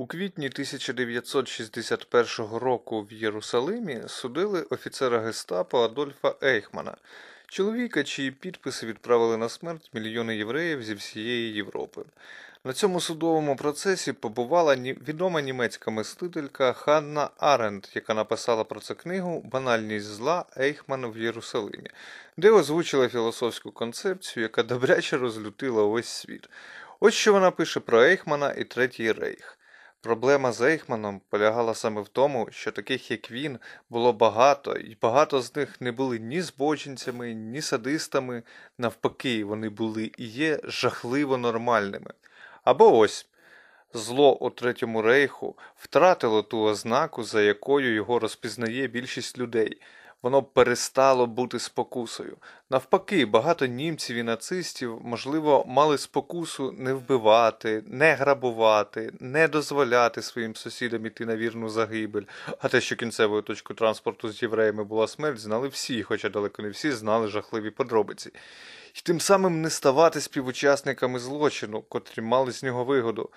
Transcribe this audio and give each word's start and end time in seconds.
У 0.00 0.06
квітні 0.06 0.46
1961 0.46 2.58
року 2.58 3.06
в 3.10 3.12
Єрусалимі 3.12 4.02
судили 4.06 4.62
офіцера 4.62 5.18
гестапо 5.18 5.80
Адольфа 5.80 6.34
Ейхмана, 6.42 6.96
чоловіка, 7.46 8.04
чиї 8.04 8.30
підписи 8.30 8.86
відправили 8.86 9.36
на 9.36 9.48
смерть 9.48 9.90
мільйони 9.92 10.36
євреїв 10.36 10.82
зі 10.82 10.94
всієї 10.94 11.52
Європи. 11.52 12.02
На 12.64 12.72
цьому 12.72 13.00
судовому 13.00 13.56
процесі 13.56 14.12
побувала 14.12 14.76
відома 14.76 15.40
німецька 15.40 15.90
мислителька 15.90 16.72
Ханна 16.72 17.30
Аренд, 17.38 17.86
яка 17.94 18.14
написала 18.14 18.64
про 18.64 18.80
це 18.80 18.94
книгу 18.94 19.42
Банальність 19.44 20.06
зла 20.06 20.44
Ейхман 20.58 21.06
в 21.06 21.18
Єрусалимі, 21.18 21.90
де 22.36 22.50
озвучила 22.50 23.08
філософську 23.08 23.72
концепцію, 23.72 24.42
яка 24.42 24.62
добряче 24.62 25.16
розлютила 25.16 25.82
увесь 25.82 26.08
світ. 26.08 26.48
Ось 27.00 27.14
що 27.14 27.32
вона 27.32 27.50
пише 27.50 27.80
про 27.80 28.02
Ейхмана 28.02 28.52
і 28.52 28.64
Третій 28.64 29.12
Рейх. 29.12 29.56
Проблема 30.02 30.52
з 30.52 30.60
Ейхманом 30.60 31.20
полягала 31.28 31.74
саме 31.74 32.00
в 32.00 32.08
тому, 32.08 32.48
що 32.50 32.72
таких, 32.72 33.10
як 33.10 33.30
він, 33.30 33.58
було 33.90 34.12
багато, 34.12 34.76
і 34.76 34.96
багато 35.02 35.40
з 35.40 35.56
них 35.56 35.80
не 35.80 35.92
були 35.92 36.18
ні 36.18 36.42
збочинцями, 36.42 37.34
ні 37.34 37.62
садистами, 37.62 38.42
навпаки, 38.78 39.44
вони 39.44 39.68
були 39.68 40.12
і 40.18 40.26
є 40.26 40.60
жахливо 40.64 41.36
нормальними. 41.36 42.10
Або 42.64 42.98
ось 42.98 43.26
зло 43.94 44.38
у 44.38 44.50
Третьому 44.50 45.02
рейху 45.02 45.58
втратило 45.76 46.42
ту 46.42 46.62
ознаку, 46.62 47.24
за 47.24 47.42
якою 47.42 47.94
його 47.94 48.18
розпізнає 48.18 48.86
більшість 48.86 49.38
людей. 49.38 49.80
Воно 50.22 50.42
перестало 50.42 51.26
бути 51.26 51.58
спокусою. 51.58 52.36
Навпаки, 52.70 53.26
багато 53.26 53.66
німців 53.66 54.16
і 54.16 54.22
нацистів, 54.22 54.98
можливо, 55.02 55.64
мали 55.68 55.98
спокусу 55.98 56.72
не 56.72 56.92
вбивати, 56.92 57.82
не 57.86 58.14
грабувати, 58.14 59.12
не 59.20 59.48
дозволяти 59.48 60.22
своїм 60.22 60.56
сусідам 60.56 61.06
іти 61.06 61.26
на 61.26 61.36
вірну 61.36 61.68
загибель. 61.68 62.24
А 62.58 62.68
те, 62.68 62.80
що 62.80 62.96
кінцевою 62.96 63.42
точкою 63.42 63.76
транспорту 63.76 64.32
з 64.32 64.42
євреями 64.42 64.84
була 64.84 65.08
смерть, 65.08 65.38
знали 65.38 65.68
всі, 65.68 66.02
хоча 66.02 66.28
далеко 66.28 66.62
не 66.62 66.68
всі 66.68 66.92
знали 66.92 67.28
жахливі 67.28 67.70
подробиці 67.70 68.30
і 68.94 69.00
тим 69.02 69.20
самим 69.20 69.62
не 69.62 69.70
ставати 69.70 70.20
співучасниками 70.20 71.18
злочину, 71.18 71.82
котрі 71.82 72.22
мали 72.22 72.52
з 72.52 72.62
нього 72.62 72.84
вигоду. 72.84 73.30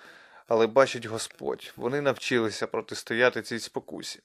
Але 0.48 0.66
бачить 0.66 1.06
Господь, 1.06 1.72
вони 1.76 2.00
навчилися 2.00 2.66
протистояти 2.66 3.42
цій 3.42 3.58
спокусі. 3.58 4.20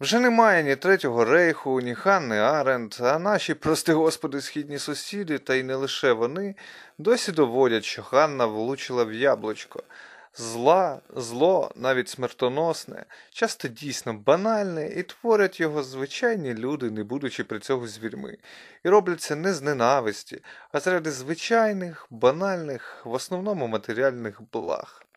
Вже 0.00 0.20
немає 0.20 0.62
ні 0.62 0.76
Третього 0.76 1.24
рейху, 1.24 1.80
ні 1.80 1.94
Ханни 1.94 2.38
Аренд, 2.38 2.94
а 3.00 3.18
наші, 3.18 3.54
прости 3.54 3.92
господи, 3.92 4.40
східні 4.40 4.78
сусіди, 4.78 5.38
та 5.38 5.54
й 5.54 5.62
не 5.62 5.74
лише 5.74 6.12
вони, 6.12 6.54
досі 6.98 7.32
доводять, 7.32 7.84
що 7.84 8.02
Ханна 8.02 8.46
влучила 8.46 9.04
в 9.04 9.12
яблучко, 9.12 9.82
Зла, 10.36 11.00
зло, 11.16 11.72
навіть 11.76 12.08
смертоносне, 12.08 13.04
часто 13.30 13.68
дійсно 13.68 14.14
банальне, 14.14 14.88
і 14.88 15.02
творять 15.02 15.60
його 15.60 15.82
звичайні 15.82 16.54
люди, 16.54 16.90
не 16.90 17.04
будучи 17.04 17.44
при 17.44 17.58
цьому 17.58 17.86
звірми, 17.86 18.38
і 18.84 18.88
роблять 18.88 19.20
це 19.20 19.36
не 19.36 19.54
з 19.54 19.62
ненависті, 19.62 20.42
а 20.72 20.80
заради 20.80 21.10
звичайних, 21.10 22.06
банальних, 22.10 23.02
в 23.04 23.12
основному 23.12 23.66
матеріальних 23.66 24.40
благ. 24.52 25.07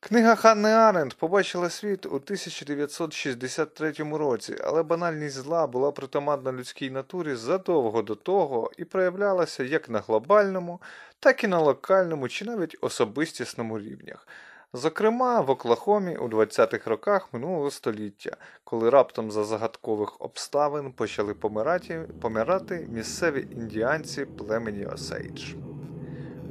Книга 0.00 0.36
Ханни 0.36 0.68
Аренд 0.68 1.14
побачила 1.14 1.70
світ 1.70 2.06
у 2.06 2.14
1963 2.14 3.92
році, 3.92 4.56
але 4.64 4.82
банальність 4.82 5.34
зла 5.34 5.66
була 5.66 5.92
притаманна 5.92 6.52
людській 6.52 6.90
натурі 6.90 7.34
задовго 7.34 8.02
до 8.02 8.14
того 8.14 8.70
і 8.78 8.84
проявлялася 8.84 9.64
як 9.64 9.88
на 9.88 10.00
глобальному, 10.00 10.80
так 11.20 11.44
і 11.44 11.46
на 11.46 11.58
локальному 11.58 12.28
чи 12.28 12.44
навіть 12.44 12.76
особистісному 12.80 13.78
рівнях. 13.78 14.28
Зокрема, 14.72 15.40
в 15.40 15.50
Оклахомі 15.50 16.16
у 16.16 16.28
20-х 16.28 16.90
роках 16.90 17.28
минулого 17.32 17.70
століття, 17.70 18.36
коли 18.64 18.90
раптом 18.90 19.30
за 19.30 19.44
загадкових 19.44 20.20
обставин 20.20 20.92
почали 20.92 21.34
помирати, 21.34 22.08
помирати 22.20 22.88
місцеві 22.90 23.46
індіанці 23.50 24.24
племені 24.24 24.86
Осейдж. 24.86 25.54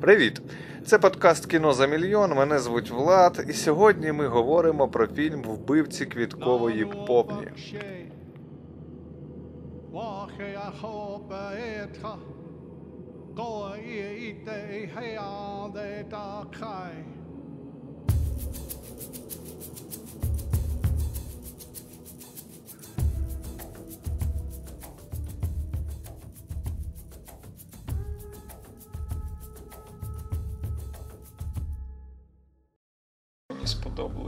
Привіт! 0.01 0.41
Це 0.85 0.99
подкаст 0.99 1.45
Кіно 1.45 1.73
за 1.73 1.87
мільйон. 1.87 2.33
Мене 2.33 2.59
звуть 2.59 2.91
Влад, 2.91 3.45
і 3.49 3.53
сьогодні 3.53 4.11
ми 4.11 4.27
говоримо 4.27 4.87
про 4.87 5.07
фільм 5.07 5.41
Вбивці 5.41 6.05
квіткової 6.05 6.85
повні. 7.07 7.47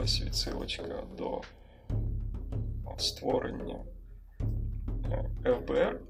Сподобалась 0.08 0.20
відсилочка 0.20 0.82
до 1.18 1.40
створення 2.96 3.78
е, 5.10 5.24
ФБР 5.44 6.00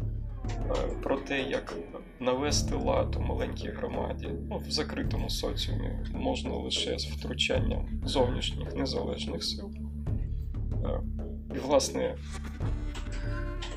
е, 0.00 0.96
про 1.02 1.16
те, 1.16 1.42
як 1.42 1.74
навести 2.20 2.74
лад 2.74 3.16
у 3.16 3.20
маленькій 3.20 3.68
громаді, 3.68 4.30
ну, 4.50 4.58
в 4.58 4.70
закритому 4.70 5.30
соціумі 5.30 5.90
можна 6.12 6.56
лише 6.56 6.98
з 6.98 7.06
втручанням 7.06 8.00
зовнішніх 8.04 8.74
незалежних 8.74 9.44
сил. 9.44 9.70
Е, 10.84 11.00
і, 11.54 11.58
власне, 11.58 12.16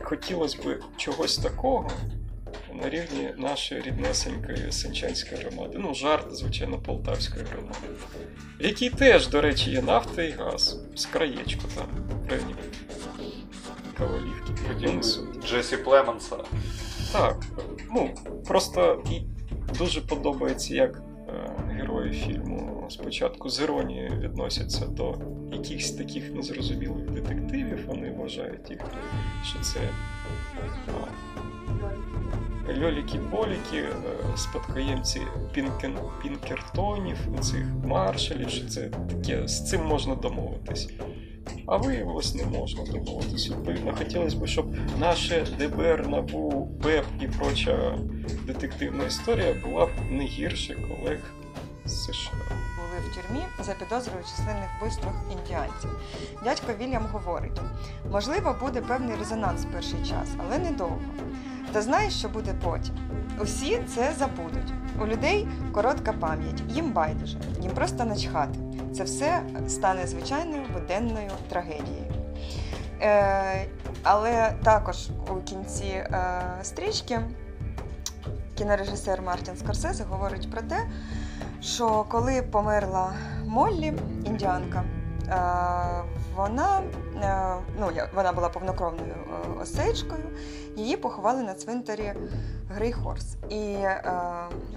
хотілося 0.02 0.58
б 0.64 0.80
чогось 0.98 1.38
такого 1.38 1.90
на 2.82 2.90
рівні 2.90 3.30
нашої 3.38 3.82
ріднесенької 3.82 4.72
Сенчанської 4.72 5.42
громади. 5.42 5.78
Ну, 5.82 5.94
жарт, 5.94 6.36
звичайно, 6.36 6.78
Полтавської 6.80 7.46
громади. 7.46 7.88
В 8.60 8.66
якій 8.66 8.90
теж, 8.90 9.28
до 9.28 9.42
речі, 9.42 9.72
є 9.72 9.82
нафта 9.82 10.24
і 10.24 10.32
газ. 10.32 10.80
З 10.96 11.06
краєчку 11.06 11.64
там, 11.76 11.88
певні 12.30 12.56
кавалівки. 13.98 14.52
Джесі 15.46 15.78
Племенса. 15.78 16.38
Так. 17.12 17.44
Ну, 17.92 18.16
просто 18.48 19.04
і 19.12 19.22
дуже 19.78 20.02
подобається, 20.02 20.76
як 20.76 21.02
е, 21.30 21.52
герої 21.70 22.14
фільму 22.14 22.88
спочатку 22.90 23.50
з 23.50 23.62
іронією 23.62 24.20
відносяться 24.20 24.86
до 24.86 25.16
якихось 25.52 25.92
таких 25.92 26.34
незрозумілих 26.34 27.10
детективів. 27.10 27.86
Вони 27.88 28.12
вважають 28.12 28.70
їх, 28.70 28.80
що 29.44 29.60
це. 29.60 29.80
Льоліки-поліки, 32.70 33.78
е, 33.78 33.92
спадкоємці 34.38 35.22
Пінкен, 35.54 35.98
Пінкертонів, 36.22 37.18
цих 37.42 37.66
маршалів, 37.86 38.50
що 38.50 38.68
це 38.68 38.90
таке, 39.10 39.48
з 39.48 39.70
цим 39.70 39.86
можна 39.86 40.16
домовитись. 40.16 40.90
А 41.68 41.78
виявилось, 41.78 42.36
не 42.36 42.46
можна 42.46 42.84
домовитись. 42.84 43.50
Відповідно, 43.50 43.94
хотілося 43.98 44.38
б, 44.38 44.48
щоб 44.48 44.66
наше 45.00 45.48
ДБР, 45.60 46.08
НАБУ, 46.08 46.66
БЕП 46.84 47.06
і 47.22 47.28
проча 47.28 47.98
детективна 48.46 49.04
історія 49.04 49.56
була 49.66 49.86
б 49.86 49.90
не 50.10 50.24
гірше 50.24 50.76
колег 50.76 51.20
з 51.86 52.04
США. 52.04 52.32
Були 52.76 53.10
в 53.10 53.16
тюрмі 53.16 53.44
за 53.60 53.74
підозрою 53.74 54.24
в 54.24 54.30
численних 54.30 54.70
вбивствах 54.80 55.14
індіанців. 55.32 55.90
Дядько 56.44 56.74
Вільям 56.80 57.06
говорить: 57.14 57.62
можливо, 58.12 58.56
буде 58.60 58.82
певний 58.82 59.16
резонанс 59.16 59.66
в 59.66 59.72
перший 59.72 60.00
час, 60.00 60.30
але 60.48 60.60
недовго. 60.60 61.00
Та 61.72 61.82
знаєш, 61.82 62.14
що 62.14 62.30
буде 62.30 62.56
потім? 62.64 62.96
Усі 63.42 63.82
це 63.96 64.14
забудуть. 64.20 64.74
У 65.02 65.06
людей 65.08 65.48
коротка 65.72 66.14
пам'ять, 66.14 66.64
їм 66.70 66.92
байдуже, 66.92 67.38
їм 67.62 67.72
просто 67.72 68.06
начхати. 68.06 68.60
Це 68.96 69.04
все 69.04 69.42
стане 69.68 70.08
звичайною 70.08 70.64
буденною 70.74 71.32
трагедією. 71.50 72.12
Е, 73.02 73.68
Але 74.04 74.54
також 74.64 75.10
у 75.30 75.36
кінці 75.36 75.86
е, 75.86 76.42
стрічки 76.64 77.20
кінорежисер 78.58 79.22
Мартін 79.22 79.58
Скорсезе 79.58 80.04
говорить 80.04 80.52
про 80.52 80.62
те, 80.62 80.78
що 81.62 82.06
коли 82.10 82.42
померла 82.42 83.14
Моллі, 83.46 83.94
індіанка, 84.26 84.84
е, 84.84 86.04
вона 86.36 86.82
е, 87.24 87.56
ну, 87.80 87.90
вона 88.16 88.32
була 88.32 88.50
повнокровною 88.50 89.14
е, 89.14 89.62
осейджкою, 89.62 90.24
її 90.76 90.98
поховали 90.98 91.44
на 91.44 91.54
цвинтарі 91.54 92.14
Грей 92.70 92.96
Хорс. 92.96 93.36
І 93.50 93.56
е, 93.56 94.02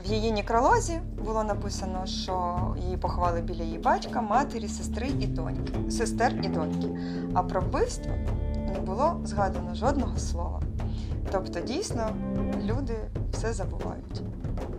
в 0.05 0.11
її 0.13 0.31
нікролозі 0.33 1.01
було 1.25 1.45
написано, 1.45 2.07
що 2.07 2.59
її 2.79 2.97
поховали 2.97 3.41
біля 3.41 3.63
її 3.63 3.79
батька, 3.79 4.21
матері, 4.21 4.69
сестри 4.69 5.09
і 5.21 5.27
доньки, 5.27 5.91
сестер 5.91 6.33
і 6.43 6.49
доньки. 6.49 6.89
А 7.35 7.43
про 7.43 7.61
вбивство 7.61 8.13
не 8.73 8.81
було 8.81 9.21
згадано 9.25 9.75
жодного 9.75 10.17
слова. 10.19 10.61
Тобто, 11.33 11.61
дійсно, 11.61 12.09
люди 12.65 12.95
все 13.33 13.53
забувають. 13.53 14.23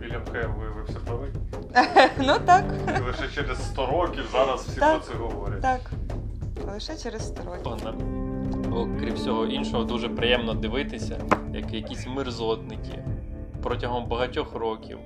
Вільям 0.02 0.22
Хейл 0.32 0.50
виявився 0.60 0.98
правий. 1.06 1.30
Ну 2.18 2.34
так, 2.46 2.64
І 2.98 3.02
лише 3.02 3.28
через 3.34 3.58
100 3.58 3.86
років 3.86 4.24
зараз 4.32 4.60
всі 4.60 4.80
про 4.80 4.98
це 4.98 5.14
говорять. 5.14 5.60
так. 5.62 5.80
Лише 6.72 6.96
через 6.96 7.26
100 7.26 7.42
років. 7.44 8.19
Окрім 8.72 9.14
всього 9.14 9.46
іншого, 9.46 9.84
дуже 9.84 10.08
приємно 10.08 10.54
дивитися, 10.54 11.24
як 11.54 11.72
якісь 11.72 12.06
мерзотники 12.06 13.04
протягом 13.62 14.06
багатьох 14.06 14.54
років 14.54 14.98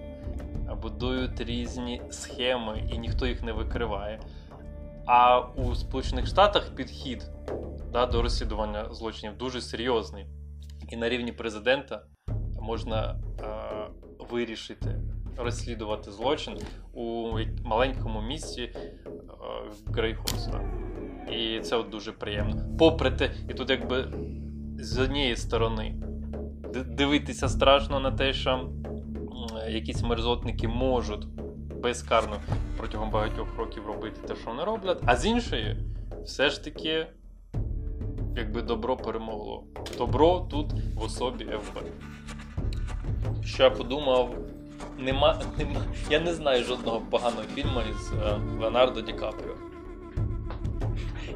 будують 0.82 1.40
різні 1.40 2.02
схеми 2.10 2.88
і 2.92 2.98
ніхто 2.98 3.26
їх 3.26 3.42
не 3.42 3.52
викриває. 3.52 4.20
А 5.06 5.40
у 5.40 5.74
Сполучених 5.74 6.26
Штатах 6.26 6.74
підхід 6.74 7.30
да, 7.92 8.06
до 8.06 8.22
розслідування 8.22 8.94
злочинів 8.94 9.36
дуже 9.36 9.60
серйозний. 9.60 10.26
І 10.88 10.96
на 10.96 11.08
рівні 11.08 11.32
президента 11.32 12.02
можна 12.60 13.20
е, 13.40 13.46
вирішити 14.30 15.00
розслідувати 15.36 16.10
злочин 16.10 16.58
у 16.92 17.30
маленькому 17.64 18.22
місті 18.22 18.62
е, 18.62 18.78
Грейхолс. 19.86 20.48
І 21.32 21.60
це 21.60 21.76
от 21.76 21.90
дуже 21.90 22.12
приємно. 22.12 22.56
Попри 22.78 23.10
те, 23.10 23.30
і 23.48 23.54
тут 23.54 23.70
якби 23.70 24.08
з 24.78 24.98
однієї 24.98 25.36
сторони 25.36 25.94
дивитися 26.86 27.48
страшно 27.48 28.00
на 28.00 28.10
те, 28.10 28.32
що 28.32 28.70
якісь 29.68 30.02
мерзотники 30.02 30.68
можуть 30.68 31.26
безкарно 31.82 32.36
протягом 32.76 33.10
багатьох 33.10 33.56
років 33.58 33.86
робити 33.86 34.20
те, 34.28 34.36
що 34.36 34.50
вони 34.50 34.64
роблять, 34.64 34.98
а 35.04 35.16
з 35.16 35.26
іншої, 35.26 35.76
все 36.24 36.50
ж 36.50 36.64
таки, 36.64 37.06
якби 38.36 38.62
добро 38.62 38.96
перемогло. 38.96 39.64
Добро 39.98 40.46
тут 40.50 40.72
в 40.94 41.02
особі 41.02 41.44
ФБ. 41.44 41.78
Що 43.44 43.62
я 43.62 43.70
подумав, 43.70 44.34
нема, 44.98 45.40
нема, 45.58 45.80
я 46.10 46.20
не 46.20 46.34
знаю 46.34 46.64
жодного 46.64 47.00
поганого 47.00 47.42
фільму 47.54 47.80
із 47.90 48.12
е, 48.12 48.40
Леонардо 48.60 49.00
Ді 49.00 49.12
Капріо. 49.12 49.54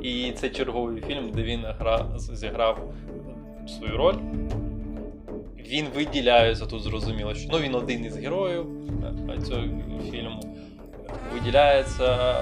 І 0.02 0.32
це 0.32 0.48
черговий 0.48 1.02
фільм, 1.02 1.30
де 1.34 1.42
він 1.42 1.60
гра, 1.78 2.06
зіграв 2.16 2.92
свою 3.66 3.96
роль. 3.96 4.16
Він 5.68 5.86
виділяється 5.94 6.66
тут 6.66 6.82
зрозуміло, 6.82 7.34
що 7.34 7.48
ну, 7.52 7.58
він 7.58 7.74
один 7.74 8.04
із 8.04 8.16
героїв 8.16 8.66
цього 9.48 9.62
фільму. 10.10 10.40
Виділяється 11.34 12.34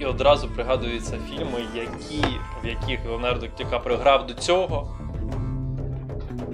і 0.00 0.04
одразу 0.04 0.48
пригадуються 0.48 1.18
фільми, 1.30 1.60
які, 1.74 2.26
в 2.64 2.66
яких 2.66 3.06
Леонардо 3.06 3.46
Ді 3.58 3.64
Капріо 3.70 3.96
грав 3.96 4.26
до 4.26 4.34
цього. 4.34 4.98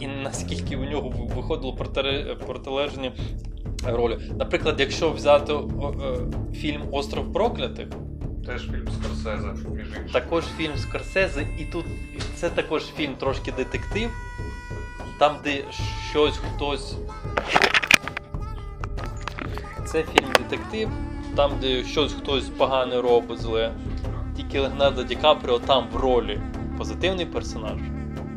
І 0.01 0.07
наскільки 0.07 0.77
у 0.77 0.85
нього 0.85 1.13
виходило 1.37 1.77
протилежні 2.47 3.13
ролі. 3.87 4.19
Наприклад, 4.39 4.81
якщо 4.81 5.11
взяти 5.11 5.53
е, 5.53 5.59
фільм 6.55 6.83
Остров 6.93 7.33
Проклятих, 7.33 7.89
Теж 8.51 8.71
фільм 8.71 8.89
Скорсезе, 8.89 9.53
між 9.71 9.87
іншим. 9.87 10.13
також 10.13 10.45
фільм 10.57 10.77
Скорсезе, 10.77 11.47
і 11.59 11.65
тут 11.65 11.85
це 12.35 12.51
також 12.51 12.85
фільм 12.85 13.15
трошки 13.15 13.53
детектив, 13.53 14.11
там, 15.19 15.37
де 15.45 15.65
щось 16.11 16.37
хтось. 16.37 16.97
Це 19.85 20.03
фільм 20.03 20.29
детектив, 20.39 20.89
там, 21.37 21.53
де 21.61 21.85
щось 21.85 22.13
хтось 22.13 22.49
погане 22.49 23.01
робить 23.01 23.39
зле. 23.39 23.73
Тільки 24.37 24.61
Леонардо 24.61 25.03
Ді 25.03 25.15
Капріо 25.15 25.59
там 25.59 25.89
в 25.93 25.97
ролі 25.97 26.41
позитивний 26.79 27.27
персонаж, 27.27 27.79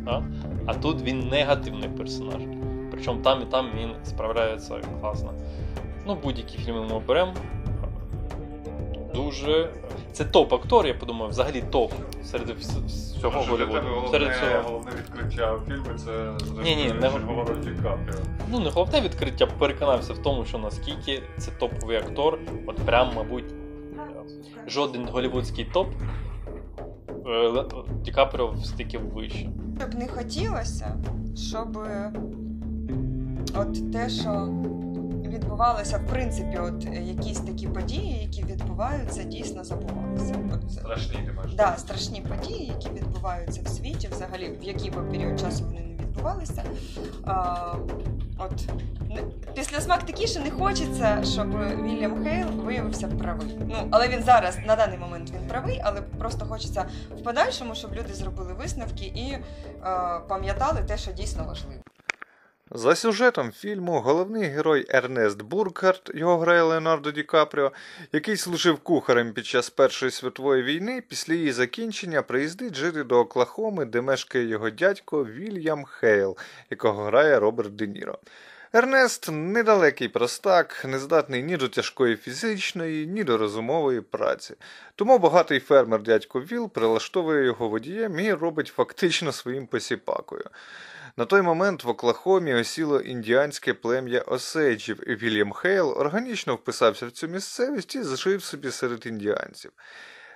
да? 0.06 0.24
а 0.66 0.74
тут 0.74 1.02
він 1.02 1.20
негативний 1.20 1.90
персонаж. 1.90 2.42
Причому 2.92 3.22
там 3.22 3.42
і 3.42 3.46
там 3.46 3.70
він 3.78 3.90
справляється 4.04 4.82
класно. 5.02 5.34
Ну, 6.08 6.18
будь-які 6.24 6.58
фільми 6.58 6.82
ми 6.82 7.00
беремо. 7.00 7.34
Дуже. 9.16 9.70
Це 10.12 10.24
топ-актор, 10.26 10.88
я 10.88 10.94
подумав, 10.94 11.30
взагалі 11.30 11.64
топ 11.70 11.92
серед 12.24 12.50
всього 12.50 13.42
Голлівуду. 13.50 13.82
Серед 14.12 14.28
головне, 14.28 14.30
всього. 14.32 14.64
головне 14.64 14.92
відкриття 14.98 15.54
у 15.56 15.60
фільмі 15.66 15.98
це 15.98 16.32
Ні-ні, 16.64 16.94
не- 17.02 17.10
Леонардо 17.10 17.54
Ді 17.54 17.70
Капріо. 17.84 18.16
Ну, 18.52 18.60
не 18.60 18.70
головне 18.70 19.02
відкриття, 19.02 19.46
переконався 19.60 20.14
в 20.14 20.18
тому, 20.18 20.46
що 20.46 20.58
наскільки 20.58 21.24
це 21.38 21.52
топовий 21.52 21.98
актор. 21.98 22.40
От 22.68 22.76
прям, 22.76 23.10
мабуть, 23.16 23.46
жоден 24.68 25.08
голівудський 25.12 25.66
топ 25.74 25.88
е, 27.28 27.64
Ді 28.02 28.12
Капріо 28.12 28.56
стільки 28.64 28.98
вище. 28.98 29.50
Щоб 29.80 29.94
не 29.96 30.08
хотілося, 30.08 30.98
щоб 31.52 31.78
от 33.58 33.92
те, 33.92 34.10
що 34.10 34.50
відбувалося, 35.34 35.98
в 35.98 36.08
принципі, 36.08 36.58
от 36.58 36.86
якісь 36.86 37.40
такі 37.40 37.68
події, 37.68 38.22
які 38.24 38.44
відбуваються, 38.44 39.24
дійсно 39.24 39.64
забувалися. 39.64 40.36
От, 40.54 40.72
Страшні 40.72 41.16
ти 41.26 41.34
маєш. 41.34 41.54
да, 41.54 41.76
страшні 41.78 42.22
події, 42.22 42.66
які 42.66 42.90
відбуваються 42.90 43.62
в 43.66 43.68
світі, 43.68 44.08
взагалі, 44.12 44.58
в 44.62 44.64
який 44.64 44.90
би 44.92 45.02
період 45.02 45.40
часу 45.40 45.66
вони 45.66 45.80
не 45.80 45.94
відбувалися. 46.04 46.64
А, 47.26 47.56
от 48.38 48.68
після 49.56 49.82
смак 49.82 50.04
такий, 50.04 50.28
що 50.28 50.40
не 50.40 50.52
хочеться, 50.52 51.24
щоб 51.24 51.50
Вільям 51.84 52.24
Хейл 52.24 52.48
виявився 52.50 53.08
правий. 53.08 53.58
Ну, 53.68 53.76
але 53.92 54.08
він 54.08 54.24
зараз, 54.24 54.58
на 54.68 54.76
даний 54.76 54.98
момент, 54.98 55.32
він 55.32 55.48
правий, 55.48 55.82
але 55.84 56.02
просто 56.02 56.46
хочеться 56.46 56.86
в 57.20 57.24
подальшому, 57.24 57.76
щоб 57.76 57.94
люди 57.94 58.14
зробили 58.14 58.54
висновки 58.54 59.06
і 59.06 59.32
е, 59.32 59.42
пам'ятали 60.28 60.84
те, 60.88 60.98
що 60.98 61.12
дійсно 61.12 61.44
важливо. 61.46 61.83
За 62.76 62.96
сюжетом 62.96 63.52
фільму 63.52 64.00
головний 64.00 64.44
герой 64.44 64.86
Ернест 64.90 65.42
Буркгарт, 65.42 66.18
його 66.18 66.38
грає 66.38 66.62
Леонардо 66.62 67.12
Ді 67.12 67.24
Капріо, 67.24 67.72
який 68.12 68.38
служив 68.38 68.80
кухарем 68.80 69.34
під 69.34 69.46
час 69.46 69.70
Першої 69.70 70.12
світової 70.12 70.64
війни, 70.64 71.04
після 71.10 71.34
її 71.34 71.52
закінчення 71.52 72.22
приїздить 72.22 72.76
жити 72.76 73.04
до 73.04 73.20
Оклахоми, 73.20 73.86
де 73.86 74.02
мешкає 74.02 74.46
його 74.46 74.70
дядько 74.70 75.26
Вільям 75.26 75.86
Хейл, 75.86 76.38
якого 76.70 77.04
грає 77.04 77.40
Роберт 77.40 77.76
Де 77.76 77.88
Ніро. 77.88 78.20
Ернест 78.74 79.30
недалекий 79.32 80.08
простак, 80.08 80.86
не 80.86 81.00
здатний 81.00 81.44
ні 81.44 81.58
до 81.58 81.68
тяжкої 81.68 82.16
фізичної, 82.16 83.08
ні 83.08 83.24
до 83.24 83.38
розумової 83.38 84.02
праці. 84.02 84.54
Тому 84.96 85.20
багатий 85.20 85.60
фермер 85.60 86.02
дядько 86.02 86.42
Віл 86.42 86.70
прилаштовує 86.70 87.46
його 87.46 87.70
водієм 87.70 88.20
і 88.20 88.34
робить 88.34 88.74
фактично 88.76 89.32
своїм 89.32 89.68
посіпакою. 89.68 90.46
На 91.18 91.26
той 91.26 91.42
момент 91.42 91.84
в 91.84 91.90
Оклахомі 91.90 92.54
осіло 92.54 93.00
індіанське 93.02 93.74
плем'я 93.74 94.22
осейджів, 94.22 95.10
і 95.10 95.16
Вільям 95.16 95.52
Хейл 95.52 95.90
органічно 95.90 96.56
вписався 96.56 97.08
в 97.08 97.12
цю 97.12 97.28
місцевість 97.28 97.96
і 97.96 98.04
зажив 98.04 98.44
собі 98.44 98.72
серед 98.72 99.06
індіанців. 99.06 99.72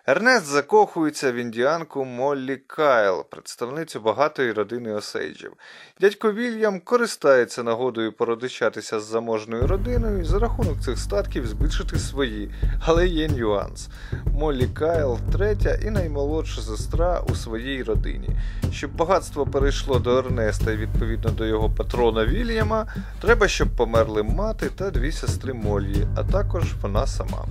Ернест 0.10 0.46
закохується 0.46 1.32
в 1.32 1.36
індіанку 1.36 2.06
Моллі 2.06 2.58
Кайл, 2.68 3.26
представницю 3.30 4.00
багатої 4.00 4.52
родини 4.52 4.94
осейджів. 4.94 5.54
Дядько 6.02 6.32
Вільям 6.32 6.80
користається 6.80 7.64
нагодою 7.64 8.14
породичатися 8.14 9.00
з 9.00 9.06
заможною 9.06 9.68
родиною 9.68 10.20
і 10.22 10.24
за 10.24 10.40
рахунок 10.40 10.82
цих 10.82 11.00
статків 11.00 11.48
збільшити 11.48 12.00
свої, 12.00 12.52
але 12.86 13.08
є 13.08 13.28
нюанс. 13.28 13.90
Моллі 14.26 14.68
Кайл 14.68 15.20
третя 15.32 15.74
і 15.74 15.90
наймолодша 15.90 16.62
сестра 16.62 17.22
у 17.30 17.36
своїй 17.36 17.84
родині. 17.84 18.30
Щоб 18.72 18.96
багатство 18.96 19.46
перейшло 19.46 20.00
до 20.00 20.18
Ернеста 20.18 20.72
і 20.72 20.78
відповідно 20.78 21.30
до 21.30 21.46
його 21.46 21.70
патрона 21.70 22.26
Вільяма, 22.26 22.88
треба, 23.22 23.48
щоб 23.48 23.70
померли 23.76 24.24
мати 24.24 24.70
та 24.70 24.92
дві 24.92 25.12
сестри 25.12 25.54
Моллі, 25.54 26.08
а 26.16 26.24
також 26.24 26.74
вона 26.82 27.08
сама. 27.08 27.46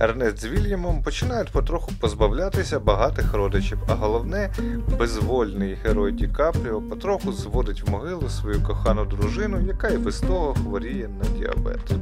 Ернест 0.00 0.38
з 0.38 0.46
Вільямом 0.46 1.02
починають 1.02 1.50
потроху 1.50 1.89
позбавлятися 2.00 2.80
багатих 2.80 3.34
родичів, 3.34 3.78
а 3.88 3.94
головне, 3.94 4.50
безвольний 4.98 5.78
герой 5.84 6.12
Ді 6.12 6.28
Капріо 6.28 6.82
потроху 6.82 7.32
зводить 7.32 7.82
в 7.82 7.90
могилу 7.90 8.28
свою 8.28 8.62
кохану 8.62 9.04
дружину, 9.04 9.60
яка 9.66 9.88
і 9.88 9.98
без 9.98 10.20
того 10.20 10.54
хворіє 10.54 11.08
на 11.08 11.38
діабет. 11.38 11.92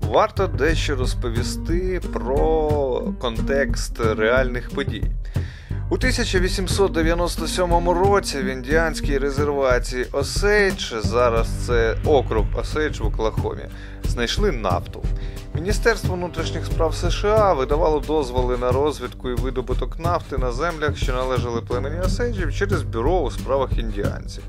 Варто 0.00 0.46
дещо 0.46 0.96
розповісти 0.96 2.00
про 2.12 3.12
контекст 3.20 4.00
реальних 4.00 4.70
подій. 4.70 5.04
У 5.90 5.94
1897 5.94 7.88
році 7.88 8.38
в 8.38 8.44
індіанській 8.44 9.18
резервації 9.18 10.06
Осейдж, 10.12 10.94
зараз 11.04 11.48
це 11.66 11.96
округ 12.04 12.44
Осейдж 12.54 13.00
в 13.00 13.06
Оклахомі, 13.06 13.62
знайшли 14.04 14.52
нафту. 14.52 15.02
Міністерство 15.54 16.14
внутрішніх 16.14 16.66
справ 16.66 16.94
США 16.94 17.52
видавало 17.52 18.00
дозволи 18.00 18.56
на 18.56 18.72
розвідку 18.72 19.30
і 19.30 19.34
видобуток 19.34 19.98
нафти 19.98 20.38
на 20.38 20.52
землях, 20.52 20.96
що 20.96 21.12
належали 21.12 21.60
племені 21.60 22.00
Осейджів 22.00 22.54
через 22.54 22.82
бюро 22.82 23.20
у 23.20 23.30
справах 23.30 23.78
індіанців. 23.78 24.42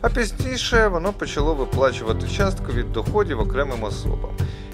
А 0.00 0.08
пізніше 0.08 0.88
воно 0.88 1.12
почало 1.12 1.54
виплачувати 1.54 2.28
частку 2.28 2.72
від 2.72 2.92
доходів 2.92 3.40
окремим 3.40 3.82
особам. 3.84 4.30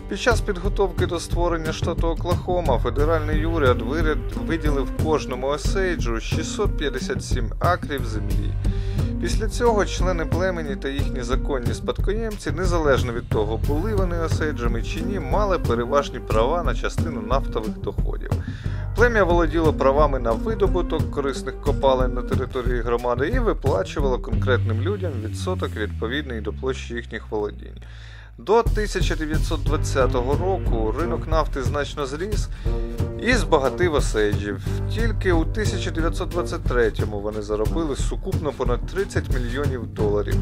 Під 0.09 0.21
час 0.21 0.41
підготовки 0.41 1.07
до 1.07 1.21
створення 1.21 1.73
штату 1.73 2.09
Оклахома 2.09 2.79
федеральний 2.79 3.47
виряд- 3.47 4.47
виділив 4.47 4.89
кожному 5.05 5.47
осейджу 5.47 6.21
657 6.21 7.53
акрів 7.59 8.07
землі. 8.07 8.53
Після 9.21 9.49
цього 9.49 9.85
члени 9.85 10.27
племені 10.27 10.77
та 10.77 10.89
їхні 10.89 11.23
законні 11.23 11.75
спадкоємці, 11.75 12.51
незалежно 12.51 13.13
від 13.13 13.29
того, 13.29 13.57
були 13.57 13.95
вони 13.95 14.19
осейджами 14.19 14.83
чи 14.83 15.01
ні, 15.01 15.21
мали 15.21 15.59
переважні 15.59 16.19
права 16.19 16.63
на 16.63 16.75
частину 16.75 17.23
нафтових 17.23 17.79
доходів. 17.79 18.31
Плем'я 18.97 19.25
володіло 19.25 19.73
правами 19.73 20.19
на 20.19 20.33
видобуток 20.33 21.11
корисних 21.11 21.61
копалин 21.61 22.15
на 22.15 22.23
території 22.23 22.81
громади 22.81 23.33
і 23.35 23.39
виплачувало 23.39 24.19
конкретним 24.19 24.83
людям 24.83 25.13
відсоток 25.25 25.77
відповідний 25.77 26.41
до 26.41 26.53
площі 26.53 26.95
їхніх 26.95 27.31
володінь. 27.31 27.77
До 28.47 28.59
1920 28.59 30.15
року 30.15 30.95
ринок 30.99 31.29
нафти 31.29 31.63
значно 31.63 32.07
зріс 32.07 32.49
і 33.23 33.35
збагатив 33.35 33.95
осейджів. 33.95 34.67
Тільки 34.95 35.33
у 35.33 35.45
1923-му 35.45 37.21
вони 37.21 37.43
заробили 37.43 37.97
сукупно 37.97 38.53
понад 38.53 38.87
30 38.87 39.25
мільйонів 39.35 39.87
доларів. 39.87 40.35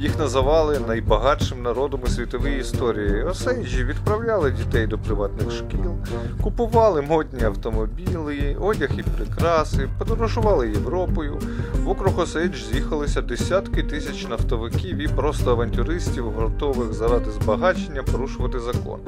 Їх 0.00 0.18
називали 0.18 0.80
найбагатшим 0.88 1.62
народом 1.62 2.00
у 2.04 2.06
світовій 2.06 2.58
історії. 2.58 3.22
Осейджі 3.22 3.84
відправляли 3.84 4.50
дітей 4.50 4.86
до 4.86 4.98
приватних 4.98 5.50
шкіл, 5.50 5.94
купували 6.42 7.02
модні 7.02 7.44
автомобілі, 7.44 8.56
одяг 8.60 8.90
і 8.98 9.02
прикраси, 9.02 9.88
подорожували 9.98 10.68
Європою. 10.68 11.40
В 11.84 11.88
округ 11.88 12.18
Осейдж 12.18 12.56
з'їхалися 12.72 13.22
десятки 13.22 13.82
тисяч 13.82 14.28
нафтовиків 14.28 14.96
і 14.96 15.08
просто 15.08 15.50
авантюристів, 15.50 16.30
готових 16.30 16.92
заради 16.92 17.30
збагачення 17.42 18.02
порушувати 18.02 18.60
закон. 18.60 19.00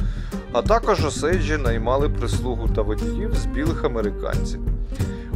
А 0.53 0.63
також 0.63 1.05
Осейджі 1.05 1.57
наймали 1.57 2.09
прислугу 2.09 2.69
та 2.75 2.83
водіїв 2.83 3.35
з 3.35 3.47
білих 3.47 3.85
американців. 3.85 4.61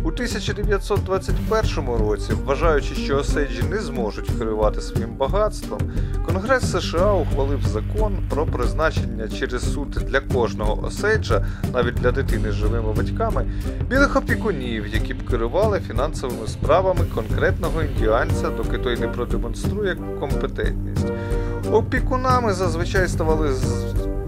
У 0.05 0.09
1921 0.09 1.95
році, 2.09 2.33
вважаючи, 2.45 2.95
що 2.95 3.17
Осейджі 3.17 3.63
не 3.71 3.79
зможуть 3.79 4.31
керувати 4.39 4.81
своїм 4.81 5.17
багатством, 5.17 5.81
Конгрес 6.27 6.71
США 6.71 7.13
ухвалив 7.13 7.61
закон 7.67 8.19
про 8.31 8.47
призначення 8.47 9.29
через 9.29 9.73
суд 9.73 9.91
для 9.91 10.21
кожного 10.21 10.85
Осейджа, 10.85 11.47
навіть 11.73 11.95
для 11.95 12.13
дитини 12.13 12.53
з 12.53 12.55
живими 12.55 12.93
батьками, 12.93 13.47
білих 13.89 14.17
опікунів, 14.17 14.87
які 14.87 15.15
б 15.15 15.31
керували 15.31 15.81
фінансовими 15.81 16.47
справами 16.47 17.01
конкретного 17.15 17.83
індіанця, 17.83 18.51
доки 18.51 18.79
той 18.79 18.99
не 18.99 19.09
продемонструє 19.09 19.97
компетентність. 20.21 21.07
Опікунами 21.73 22.53
зазвичай 22.53 23.09
ставали 23.09 23.55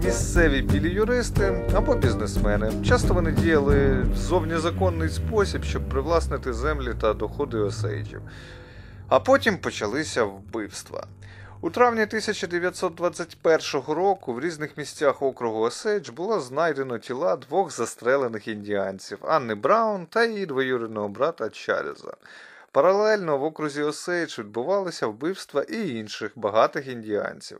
місцеві 0.03 0.61
білі 0.61 0.89
юристи 0.89 1.69
або 1.75 1.95
бізнесмени. 1.95 2.71
Часто 2.85 3.13
вони 3.13 3.31
діяли 3.31 4.01
в 4.13 4.15
зовнізаконний 4.15 5.09
спосіб, 5.09 5.63
щоб 5.63 5.89
привласнити 5.89 6.53
землі 6.53 6.93
та 7.01 7.13
доходи 7.13 7.57
осейджів. 7.57 8.21
А 9.07 9.19
потім 9.19 9.57
почалися 9.57 10.23
вбивства. 10.23 11.07
У 11.61 11.69
травні 11.69 12.01
1921 12.01 13.95
року 13.95 14.33
в 14.33 14.39
різних 14.39 14.77
місцях 14.77 15.21
округу 15.21 15.59
Осейдж 15.59 16.09
було 16.09 16.39
знайдено 16.39 16.97
тіла 16.97 17.35
двох 17.35 17.71
застрелених 17.71 18.47
індіанців 18.47 19.17
Анни 19.21 19.55
Браун 19.55 20.05
та 20.05 20.25
її 20.25 20.45
двоюрідного 20.45 21.07
брата 21.07 21.49
Чарльза. 21.49 22.13
Паралельно 22.77 23.37
в 23.37 23.43
окрузі 23.43 23.83
Осейдж 23.83 24.39
відбувалися 24.39 25.07
вбивства 25.07 25.61
і 25.61 25.89
інших 25.89 26.31
багатих 26.35 26.87
індіанців. 26.87 27.59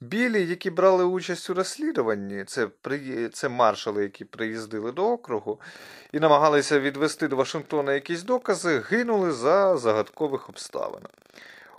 Білі, 0.00 0.46
які 0.46 0.70
брали 0.70 1.04
участь 1.04 1.50
у 1.50 1.54
розслідуванні, 1.54 2.44
це, 2.44 2.66
при... 2.66 3.28
це 3.28 3.48
маршали, 3.48 4.02
які 4.02 4.24
приїздили 4.24 4.92
до 4.92 5.12
округу 5.12 5.60
і 6.12 6.20
намагалися 6.20 6.80
відвести 6.80 7.28
до 7.28 7.36
Вашингтона 7.36 7.92
якісь 7.92 8.22
докази, 8.22 8.82
гинули 8.90 9.32
за 9.32 9.76
загадкових 9.76 10.48
обставин. 10.48 11.02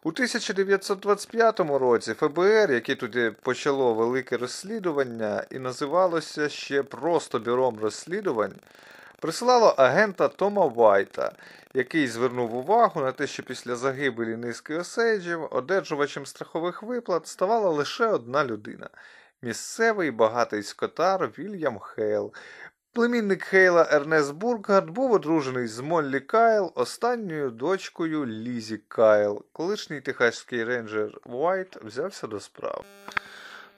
У 0.03 0.09
1925 0.09 1.59
році 1.59 2.13
ФБР, 2.13 2.71
яке 2.71 2.95
тоді 2.95 3.31
почало 3.41 3.93
велике 3.93 4.37
розслідування 4.37 5.43
і 5.51 5.59
називалося 5.59 6.49
ще 6.49 6.83
просто 6.83 7.39
бюром 7.39 7.79
розслідувань, 7.81 8.55
прислало 9.19 9.67
агента 9.77 10.27
Тома 10.27 10.65
Вайта, 10.65 11.31
який 11.73 12.07
звернув 12.07 12.55
увагу 12.55 13.01
на 13.01 13.11
те, 13.11 13.27
що 13.27 13.43
після 13.43 13.75
загибелі 13.75 14.35
низки 14.35 14.75
осейджів 14.75 15.47
одержувачем 15.51 16.25
страхових 16.25 16.83
виплат 16.83 17.27
ставала 17.27 17.69
лише 17.69 18.05
одна 18.05 18.45
людина 18.45 18.89
місцевий 19.41 20.11
багатий 20.11 20.63
скотар 20.63 21.27
Вільям 21.39 21.79
Хейл. 21.79 22.33
Племінник 22.93 23.43
Хейла 23.43 23.87
Ернест 23.91 24.33
Буркгарт 24.33 24.89
був 24.89 25.11
одружений 25.11 25.67
з 25.67 25.79
Моллі 25.79 26.19
Кайл, 26.19 26.71
останньою 26.75 27.49
дочкою 27.49 28.25
Лізі 28.25 28.77
Кайл. 28.87 29.45
Колишній 29.51 30.01
техаський 30.01 30.63
рейнджер 30.63 31.17
Уайт 31.25 31.75
взявся 31.83 32.27
до 32.27 32.39
справ. 32.39 32.85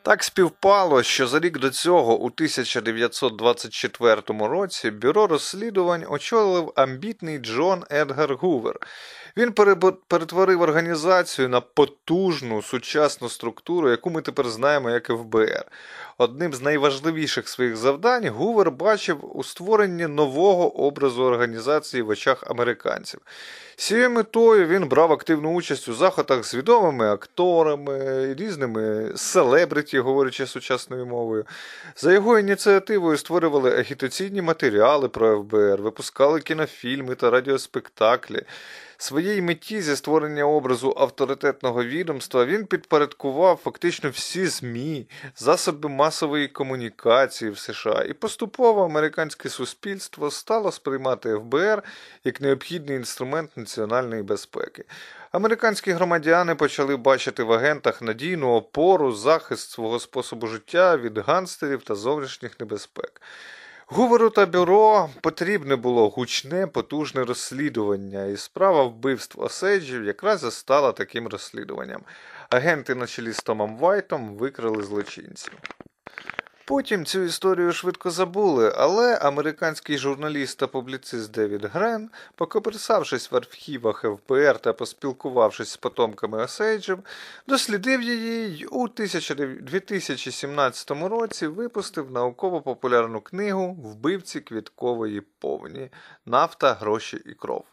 Так 0.04 0.24
співпало, 0.24 1.04
що 1.04 1.28
за 1.28 1.40
рік 1.40 1.60
до 1.60 1.70
цього, 1.70 2.14
у 2.18 2.26
1924 2.26 4.22
році, 4.28 4.92
бюро 4.92 5.28
розслідувань 5.28 6.06
очолив 6.10 6.74
амбітний 6.76 7.40
Джон 7.40 7.84
Едгар 7.92 8.36
Гувер. 8.36 8.80
Він 9.38 9.52
перетворив 10.08 10.62
організацію 10.62 11.50
на 11.50 11.62
потужну 11.62 12.62
сучасну 12.62 13.30
структуру, 13.30 13.90
яку 13.90 14.10
ми 14.10 14.22
тепер 14.22 14.50
знаємо 14.50 14.90
як 14.90 15.08
ФБР. 15.08 15.66
Одним 16.18 16.54
з 16.54 16.62
найважливіших 16.62 17.48
своїх 17.48 17.78
завдань 17.78 18.28
Гувер 18.30 18.72
бачив 18.72 19.38
у 19.38 19.44
створенні 19.44 20.08
нового 20.08 20.86
образу 20.86 21.24
організації 21.24 22.04
в 22.04 22.10
очах 22.10 22.44
американців. 22.48 23.20
Цією 23.82 24.10
метою 24.10 24.68
він 24.68 24.88
брав 24.88 25.12
активну 25.12 25.54
участь 25.54 25.88
у 25.88 25.94
заходах 25.94 26.46
з 26.46 26.56
відомими 26.56 27.12
акторами, 27.12 28.34
різними 28.34 29.12
селебриті, 29.16 30.00
говорячи 30.00 30.48
сучасною 30.48 31.06
мовою. 31.06 31.46
За 31.96 32.14
його 32.14 32.40
ініціативою 32.40 33.18
створювали 33.18 33.80
агітаційні 33.80 34.42
матеріали 34.42 35.10
про 35.10 35.44
ФБР, 35.44 35.82
випускали 35.82 36.42
кінофільми 36.42 37.16
та 37.16 37.30
радіоспектаклі. 37.30 38.44
Своїй 39.02 39.42
меті 39.42 39.82
зі 39.82 39.96
створення 39.96 40.46
образу 40.46 40.94
авторитетного 40.98 41.84
відомства 41.84 42.46
він 42.46 42.66
підпорядкував 42.66 43.60
фактично 43.64 44.10
всі 44.10 44.48
ЗМІ, 44.48 45.08
засоби 45.36 45.90
масової 45.90 46.48
комунікації 46.48 47.52
в 47.52 47.58
США, 47.58 48.06
і 48.10 48.14
поступово 48.14 48.84
американське 48.84 49.50
суспільство 49.50 50.32
стало 50.32 50.72
сприймати 50.72 51.36
ФБР 51.36 51.84
як 52.24 52.42
необхідний 52.42 52.98
інструмент 52.98 53.50
національної 53.72 54.24
безпеки. 54.24 54.86
Американські 55.32 55.92
громадяни 55.92 56.56
почали 56.56 56.98
бачити 56.98 57.44
в 57.44 57.54
агентах 57.54 58.02
надійну 58.02 58.54
опору, 58.54 59.12
захист 59.12 59.72
свого 59.72 60.00
способу 60.00 60.48
життя 60.48 60.98
від 60.98 61.18
ганстерів 61.18 61.84
та 61.84 61.96
зовнішніх 61.96 62.60
небезпек. 62.60 63.22
Гуверу 63.88 64.30
та 64.30 64.46
бюро 64.46 65.10
потрібне 65.22 65.76
було 65.76 66.10
гучне, 66.10 66.68
потужне 66.68 67.24
розслідування, 67.24 68.26
і 68.26 68.38
справа 68.38 68.84
вбивств 68.84 69.42
Осейджів 69.42 70.04
якраз 70.04 70.44
і 70.44 70.52
стала 70.52 70.92
таким 70.92 71.28
розслідуванням. 71.28 72.02
Агенти 72.50 72.96
на 72.96 73.08
чолі 73.08 73.32
з 73.32 73.40
Томом 73.40 73.78
Вайтом 73.78 74.36
викрили 74.36 74.84
злочинців. 74.84 75.54
Потім 76.72 77.06
цю 77.06 77.22
історію 77.22 77.74
швидко 77.74 78.12
забули, 78.12 78.74
але 78.78 79.18
американський 79.18 79.98
журналіст 79.98 80.60
та 80.60 80.68
публіцист 80.68 81.32
Девід 81.32 81.66
Грен, 81.66 82.10
покоперсавшись 82.36 83.32
в 83.32 83.36
архівах 83.36 84.06
ФБР 84.28 84.60
та 84.60 84.74
поспілкувавшись 84.74 85.70
з 85.70 85.78
потомками 85.78 86.44
Осейджів, 86.44 87.00
дослідив 87.48 88.02
її 88.02 88.58
й 88.58 88.68
у 88.72 88.88
2017 88.88 90.92
році 90.92 91.48
випустив 91.48 92.12
науково-популярну 92.12 93.22
книгу 93.22 93.74
Вбивці 93.74 94.40
квіткової 94.40 95.22
повні 95.40 95.90
Нафта, 96.26 96.74
гроші 96.74 97.22
і 97.26 97.34
кров. 97.34 97.66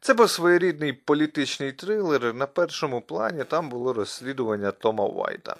Це 0.00 0.14
був 0.14 0.30
своєрідний 0.30 0.92
політичний 0.92 1.72
трилер. 1.72 2.34
На 2.34 2.46
першому 2.46 3.00
плані 3.00 3.44
там 3.44 3.68
було 3.68 3.92
розслідування 3.92 4.70
Тома 4.70 5.06
Вайта. 5.06 5.56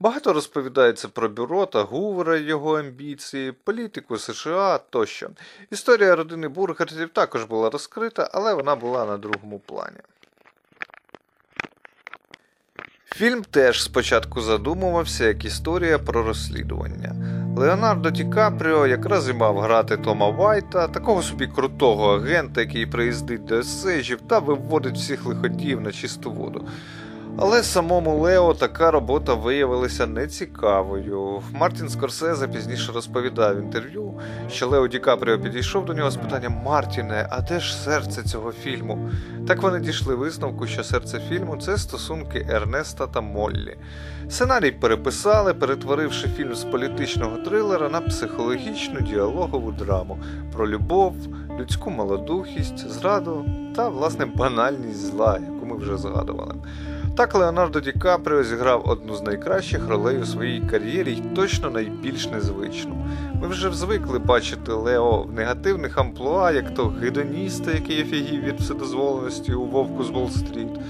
Багато 0.00 0.32
розповідається 0.32 1.08
про 1.08 1.28
бюро 1.28 1.66
та 1.66 1.82
Гувера, 1.82 2.36
його 2.36 2.78
амбіції, 2.78 3.52
політику 3.52 4.18
США 4.18 4.78
тощо. 4.90 5.30
Історія 5.70 6.16
родини 6.16 6.48
Бургертів 6.48 7.08
також 7.08 7.44
була 7.44 7.70
розкрита, 7.70 8.30
але 8.32 8.54
вона 8.54 8.76
була 8.76 9.06
на 9.06 9.18
другому 9.18 9.58
плані. 9.58 9.98
Фільм 13.04 13.42
теж 13.42 13.82
спочатку 13.82 14.40
задумувався 14.40 15.24
як 15.24 15.44
історія 15.44 15.98
про 15.98 16.22
розслідування. 16.22 17.14
Леонардо 17.56 18.10
Ді 18.10 18.24
Капріо 18.24 18.86
якраз 18.86 19.28
і 19.28 19.32
мав 19.32 19.58
грати 19.58 19.96
Тома 19.96 20.30
Вайта, 20.30 20.88
такого 20.88 21.22
собі 21.22 21.46
крутого 21.46 22.16
агента, 22.16 22.60
який 22.60 22.86
приїздить 22.86 23.44
до 23.44 23.58
есейжів 23.58 24.20
та 24.28 24.38
виводить 24.38 24.96
всіх 24.96 25.24
лиходіїв 25.24 25.80
на 25.80 25.92
чисту 25.92 26.32
воду. 26.32 26.68
Але 27.38 27.62
самому 27.62 28.18
Лео 28.18 28.54
така 28.54 28.90
робота 28.90 29.34
виявилася 29.34 30.06
нецікавою. 30.06 31.42
Мартін 31.52 31.88
Скорсезе 31.88 32.48
пізніше 32.48 32.92
розповідав 32.92 33.56
в 33.56 33.62
інтерв'ю, 33.62 34.14
що 34.50 34.68
Лео 34.68 34.88
Ді 34.88 34.98
Капріо 34.98 35.38
підійшов 35.38 35.84
до 35.84 35.94
нього 35.94 36.10
з 36.10 36.16
питанням 36.16 36.52
Мартіне, 36.64 37.26
а 37.30 37.40
де 37.40 37.60
ж 37.60 37.76
серце 37.76 38.22
цього 38.22 38.52
фільму? 38.52 39.10
Так 39.48 39.62
вони 39.62 39.80
дійшли 39.80 40.14
висновку, 40.14 40.66
що 40.66 40.84
серце 40.84 41.20
фільму 41.28 41.56
це 41.56 41.78
стосунки 41.78 42.46
Ернеста 42.50 43.06
та 43.06 43.20
Моллі. 43.20 43.76
Сценарій 44.28 44.70
переписали, 44.70 45.54
перетворивши 45.54 46.28
фільм 46.28 46.54
з 46.54 46.64
політичного 46.64 47.36
трилера 47.36 47.88
на 47.88 48.00
психологічну 48.00 49.00
діалогову 49.00 49.72
драму 49.72 50.18
про 50.52 50.68
любов, 50.68 51.14
людську 51.58 51.90
малодухість, 51.90 52.88
зраду 52.90 53.44
та, 53.76 53.88
власне, 53.88 54.26
банальність 54.26 55.06
зла, 55.06 55.38
яку 55.40 55.66
ми 55.66 55.76
вже 55.76 55.96
згадували. 55.96 56.54
Так 57.16 57.34
Леонардо 57.34 57.80
Ді 57.80 57.92
Капріо 57.92 58.44
зіграв 58.44 58.82
одну 58.88 59.14
з 59.14 59.22
найкращих 59.22 59.88
ролей 59.88 60.18
у 60.18 60.26
своїй 60.26 60.60
кар'єрі 60.60 61.12
й 61.12 61.22
точно 61.34 61.70
найбільш 61.70 62.30
незвичну. 62.30 63.06
Ми 63.34 63.48
вже 63.48 63.72
звикли 63.72 64.18
бачити 64.18 64.72
Лео 64.72 65.22
в 65.22 65.32
негативних 65.32 65.98
амплуа, 65.98 66.50
як 66.50 66.74
то 66.74 66.88
гедоніста, 66.88 67.72
який 67.72 68.02
офігів 68.02 68.42
від 68.42 68.60
вседозволеності 68.60 69.52
у 69.52 69.64
Вовку 69.64 70.04
з 70.04 70.10
Уолл-стріт, 70.10 70.80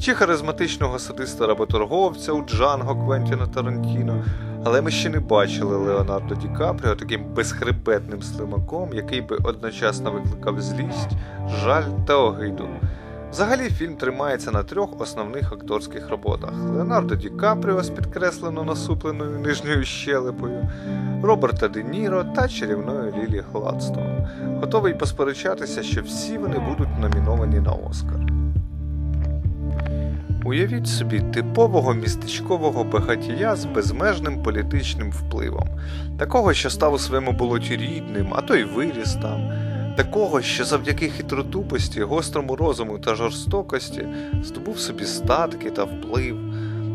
чи 0.00 0.14
харизматичного 0.14 0.98
садиста 0.98 1.46
работорговця 1.46 2.32
у 2.32 2.44
Джанго 2.46 3.06
Квентіна 3.06 3.46
Тарантіно. 3.46 4.24
Але 4.64 4.82
ми 4.82 4.90
ще 4.90 5.08
не 5.08 5.20
бачили 5.20 5.76
Леонардо 5.76 6.34
Ді 6.34 6.48
Капріо 6.58 6.94
таким 6.94 7.24
безхребетним 7.34 8.22
слимаком, 8.22 8.90
який 8.94 9.20
би 9.20 9.36
одночасно 9.44 10.10
викликав 10.10 10.60
злість, 10.60 11.10
жаль 11.64 11.84
та 12.06 12.16
огиду. 12.16 12.68
Взагалі 13.36 13.70
фільм 13.70 13.96
тримається 13.96 14.50
на 14.50 14.62
трьох 14.62 15.00
основних 15.00 15.52
акторських 15.52 16.10
роботах: 16.10 16.52
Леонардо 16.52 17.14
Ді 17.14 17.28
Капріо 17.28 17.82
з 17.82 17.90
підкреслено 17.90 18.64
насупленою 18.64 19.38
нижньою 19.38 19.84
щелепою, 19.84 20.68
Роберта 21.22 21.68
Де 21.68 21.82
Ніро 21.82 22.24
та 22.24 22.48
чарівною 22.48 23.14
Лілі 23.16 23.42
Гладстон. 23.52 24.26
Готовий 24.60 24.94
посперечатися, 24.94 25.82
що 25.82 26.02
всі 26.02 26.38
вони 26.38 26.58
будуть 26.58 26.98
номіновані 27.00 27.60
на 27.60 27.72
Оскар. 27.72 28.20
Уявіть 30.44 30.86
собі 30.86 31.20
типового 31.20 31.94
містечкового 31.94 32.84
багатія 32.84 33.56
з 33.56 33.64
безмежним 33.64 34.42
політичним 34.42 35.10
впливом, 35.10 35.68
такого, 36.18 36.52
що 36.52 36.70
став 36.70 36.92
у 36.92 36.98
своєму 36.98 37.32
болоті 37.32 37.76
рідним, 37.76 38.34
а 38.34 38.42
то 38.42 38.56
й 38.56 38.64
виріс 38.64 39.14
там, 39.14 39.52
такого, 39.96 40.42
що 40.42 40.64
завдяки 40.64 41.08
хитротупості, 41.08 42.02
гострому 42.02 42.56
розуму 42.56 42.98
та 42.98 43.14
жорстокості 43.14 44.06
здобув 44.44 44.78
собі 44.78 45.04
статки 45.04 45.70
та 45.70 45.84
вплив, 45.84 46.38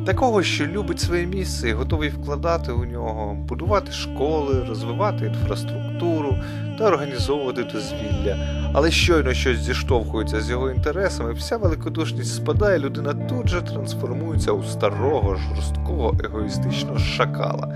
такого, 0.05 0.43
що 0.43 0.65
любить 0.65 0.99
своє 0.99 1.25
місце 1.25 1.69
і 1.69 1.73
готовий 1.73 2.09
вкладати 2.09 2.71
у 2.71 2.85
нього, 2.85 3.33
будувати 3.47 3.91
школи, 3.91 4.65
розвивати 4.69 5.25
інфраструктуру 5.25 6.37
та 6.77 6.87
організовувати 6.87 7.63
дозвілля. 7.63 8.37
Але 8.73 8.91
щойно 8.91 9.33
щось 9.33 9.59
зіштовхується 9.59 10.41
з 10.41 10.49
його 10.49 10.71
інтересами, 10.71 11.33
вся 11.33 11.57
великодушність 11.57 12.35
спадає, 12.35 12.79
людина 12.79 13.13
тут 13.13 13.47
же 13.47 13.61
трансформується 13.61 14.51
у 14.51 14.63
старого, 14.63 15.35
жорсткого, 15.35 16.15
егоїстичного 16.23 16.99
шакала, 16.99 17.75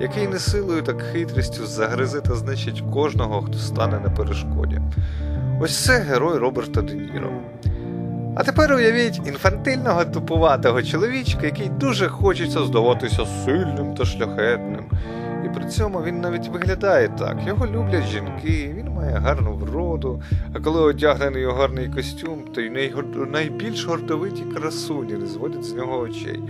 який 0.00 0.28
не 0.28 0.38
силою, 0.38 0.82
так 0.82 1.02
хитрістю 1.02 1.66
загризе 1.66 2.20
та 2.20 2.34
знищить 2.34 2.82
кожного, 2.92 3.42
хто 3.42 3.58
стане 3.58 4.00
на 4.00 4.10
перешкоді. 4.10 4.80
Ось 5.60 5.84
це 5.84 5.98
герой 5.98 6.38
Роберта 6.38 6.82
Де 6.82 6.94
Ніро. 6.94 7.30
А 8.36 8.42
тепер 8.42 8.72
уявіть 8.72 9.20
інфантильного 9.26 10.04
тупуватого 10.04 10.82
чоловічка, 10.82 11.46
який 11.46 11.68
дуже 11.68 12.08
хочеться 12.08 12.64
здаватися 12.64 13.26
сильним 13.26 13.94
та 13.94 14.04
шляхетним. 14.04 14.84
І 15.44 15.48
при 15.48 15.64
цьому 15.64 16.02
він 16.02 16.20
навіть 16.20 16.48
виглядає 16.48 17.08
так. 17.08 17.36
Його 17.46 17.66
люблять 17.66 18.06
жінки, 18.06 18.74
він 18.76 18.88
має 18.88 19.16
гарну 19.16 19.54
вроду, 19.54 20.22
а 20.54 20.60
коли 20.60 20.80
одягнений 20.80 21.46
у 21.46 21.52
гарний 21.52 21.88
костюм, 21.88 22.44
то 22.54 22.60
й 22.60 22.92
найбільш 23.32 23.84
гордовиті 23.84 24.42
красуні 24.42 25.12
не 25.12 25.26
зводять 25.26 25.64
з 25.64 25.72
нього 25.72 25.98
очей. 25.98 26.40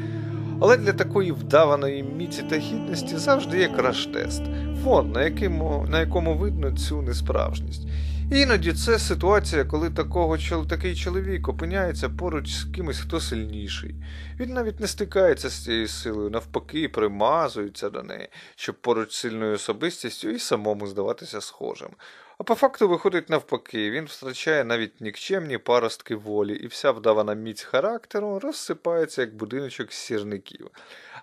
Але 0.61 0.76
для 0.76 0.93
такої 0.93 1.33
вдаваної 1.33 2.03
міці 2.03 2.43
та 2.43 2.57
гідності 2.57 3.17
завжди 3.17 3.59
є 3.59 3.69
краш-тест, 3.69 4.43
фон, 4.85 5.12
на, 5.12 5.23
якому, 5.23 5.87
на 5.91 6.00
якому 6.00 6.35
видно 6.35 6.71
цю 6.73 7.03
несправжність. 7.03 7.88
Іноді 8.31 8.73
це 8.73 8.99
ситуація, 8.99 9.64
коли 9.64 9.90
такого, 9.90 10.38
такий 10.68 10.96
чоловік 10.96 11.48
опиняється 11.48 12.09
поруч 12.09 12.48
з 12.48 12.64
кимось, 12.64 13.01
хто 13.01 13.20
сильніший. 13.20 13.94
Він 14.40 14.53
навіть 14.53 14.81
не 14.81 14.87
стикається 14.87 15.48
з 15.48 15.64
цією 15.64 15.88
силою, 15.88 16.31
навпаки, 16.31 16.88
примазується 16.88 17.90
до 17.90 18.03
неї, 18.03 18.29
щоб 18.57 18.75
поруч 18.75 19.12
з 19.12 19.16
сильною 19.16 19.55
особистістю 19.55 20.29
і 20.29 20.38
самому 20.38 20.87
здаватися 20.87 21.40
схожим. 21.40 21.90
А 22.38 22.44
по 22.44 22.55
факту 22.55 22.88
виходить 22.88 23.31
навпаки, 23.31 23.90
він 23.90 24.05
втрачає 24.05 24.64
навіть 24.64 25.01
нікчемні 25.01 25.59
паростки 25.59 26.14
волі, 26.14 26.55
і 26.55 26.66
вся 26.66 26.90
вдавана 26.90 27.35
міць 27.35 27.62
характеру 27.62 28.38
розсипається 28.38 29.20
як 29.20 29.37
будиночок 29.37 29.92
з 29.92 29.96
сірників. 29.96 30.70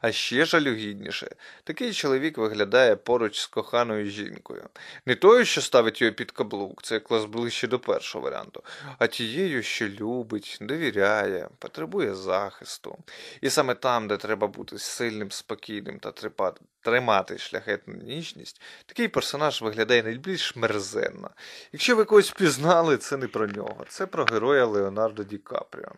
А 0.01 0.11
ще 0.11 0.45
жалюгідніше, 0.45 1.35
такий 1.63 1.93
чоловік 1.93 2.37
виглядає 2.37 2.95
поруч 2.95 3.39
з 3.39 3.47
коханою 3.47 4.09
жінкою. 4.09 4.69
Не 5.05 5.15
тою, 5.15 5.45
що 5.45 5.61
ставить 5.61 6.01
його 6.01 6.13
під 6.13 6.31
каблук, 6.31 6.83
це 6.83 6.99
клас 6.99 7.25
ближче 7.25 7.67
до 7.67 7.79
першого 7.79 8.23
варіанту, 8.25 8.63
а 8.97 9.07
тією, 9.07 9.63
що 9.63 9.87
любить, 9.87 10.57
довіряє, 10.61 11.49
потребує 11.59 12.15
захисту. 12.15 12.97
І 13.41 13.49
саме 13.49 13.75
там, 13.75 14.07
де 14.07 14.17
треба 14.17 14.47
бути 14.47 14.79
сильним, 14.79 15.31
спокійним 15.31 15.99
та 15.99 16.09
трипа- 16.09 16.55
тримати 16.81 17.37
шляхетну 17.37 17.93
ніжність, 17.93 18.61
такий 18.85 19.07
персонаж 19.07 19.61
виглядає 19.61 20.03
найбільш 20.03 20.55
мерзенно. 20.55 21.29
Якщо 21.71 21.95
ви 21.95 22.05
когось 22.05 22.31
впізнали, 22.31 22.97
це 22.97 23.17
не 23.17 23.27
про 23.27 23.47
нього, 23.47 23.85
це 23.89 24.05
про 24.05 24.25
героя 24.25 24.65
Леонардо 24.65 25.23
Ді 25.23 25.37
Капріо. 25.37 25.91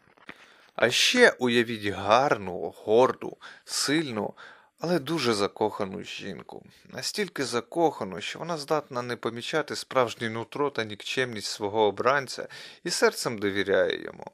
А 0.76 0.90
ще 0.90 1.30
уявіть 1.30 1.86
гарну, 1.86 2.74
горду, 2.78 3.38
сильну, 3.66 4.34
але 4.80 5.00
дуже 5.00 5.34
закохану 5.34 6.04
жінку. 6.04 6.66
Настільки 6.86 7.46
закохану, 7.46 8.22
що 8.22 8.40
вона 8.40 8.58
здатна 8.58 9.02
не 9.02 9.16
помічати 9.16 9.76
справжнє 9.76 10.30
нутро 10.30 10.70
та 10.70 10.84
нікчемність 10.84 11.52
свого 11.52 11.82
обранця 11.82 12.48
і 12.84 12.90
серцем 12.90 13.38
довіряє 13.38 14.04
йому. 14.04 14.32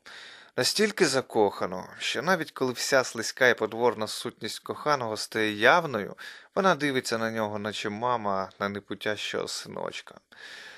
Настільки 0.57 1.05
закохану, 1.05 1.85
що 1.97 2.21
навіть 2.21 2.51
коли 2.51 2.73
вся 2.73 3.03
слизька 3.03 3.47
і 3.47 3.53
подворна 3.53 4.07
сутність 4.07 4.59
коханого 4.59 5.17
стає 5.17 5.53
явною, 5.53 6.15
вона 6.55 6.75
дивиться 6.75 7.17
на 7.17 7.31
нього, 7.31 7.59
наче 7.59 7.89
мама 7.89 8.49
на 8.59 8.69
непутящого 8.69 9.47
синочка. 9.47 10.15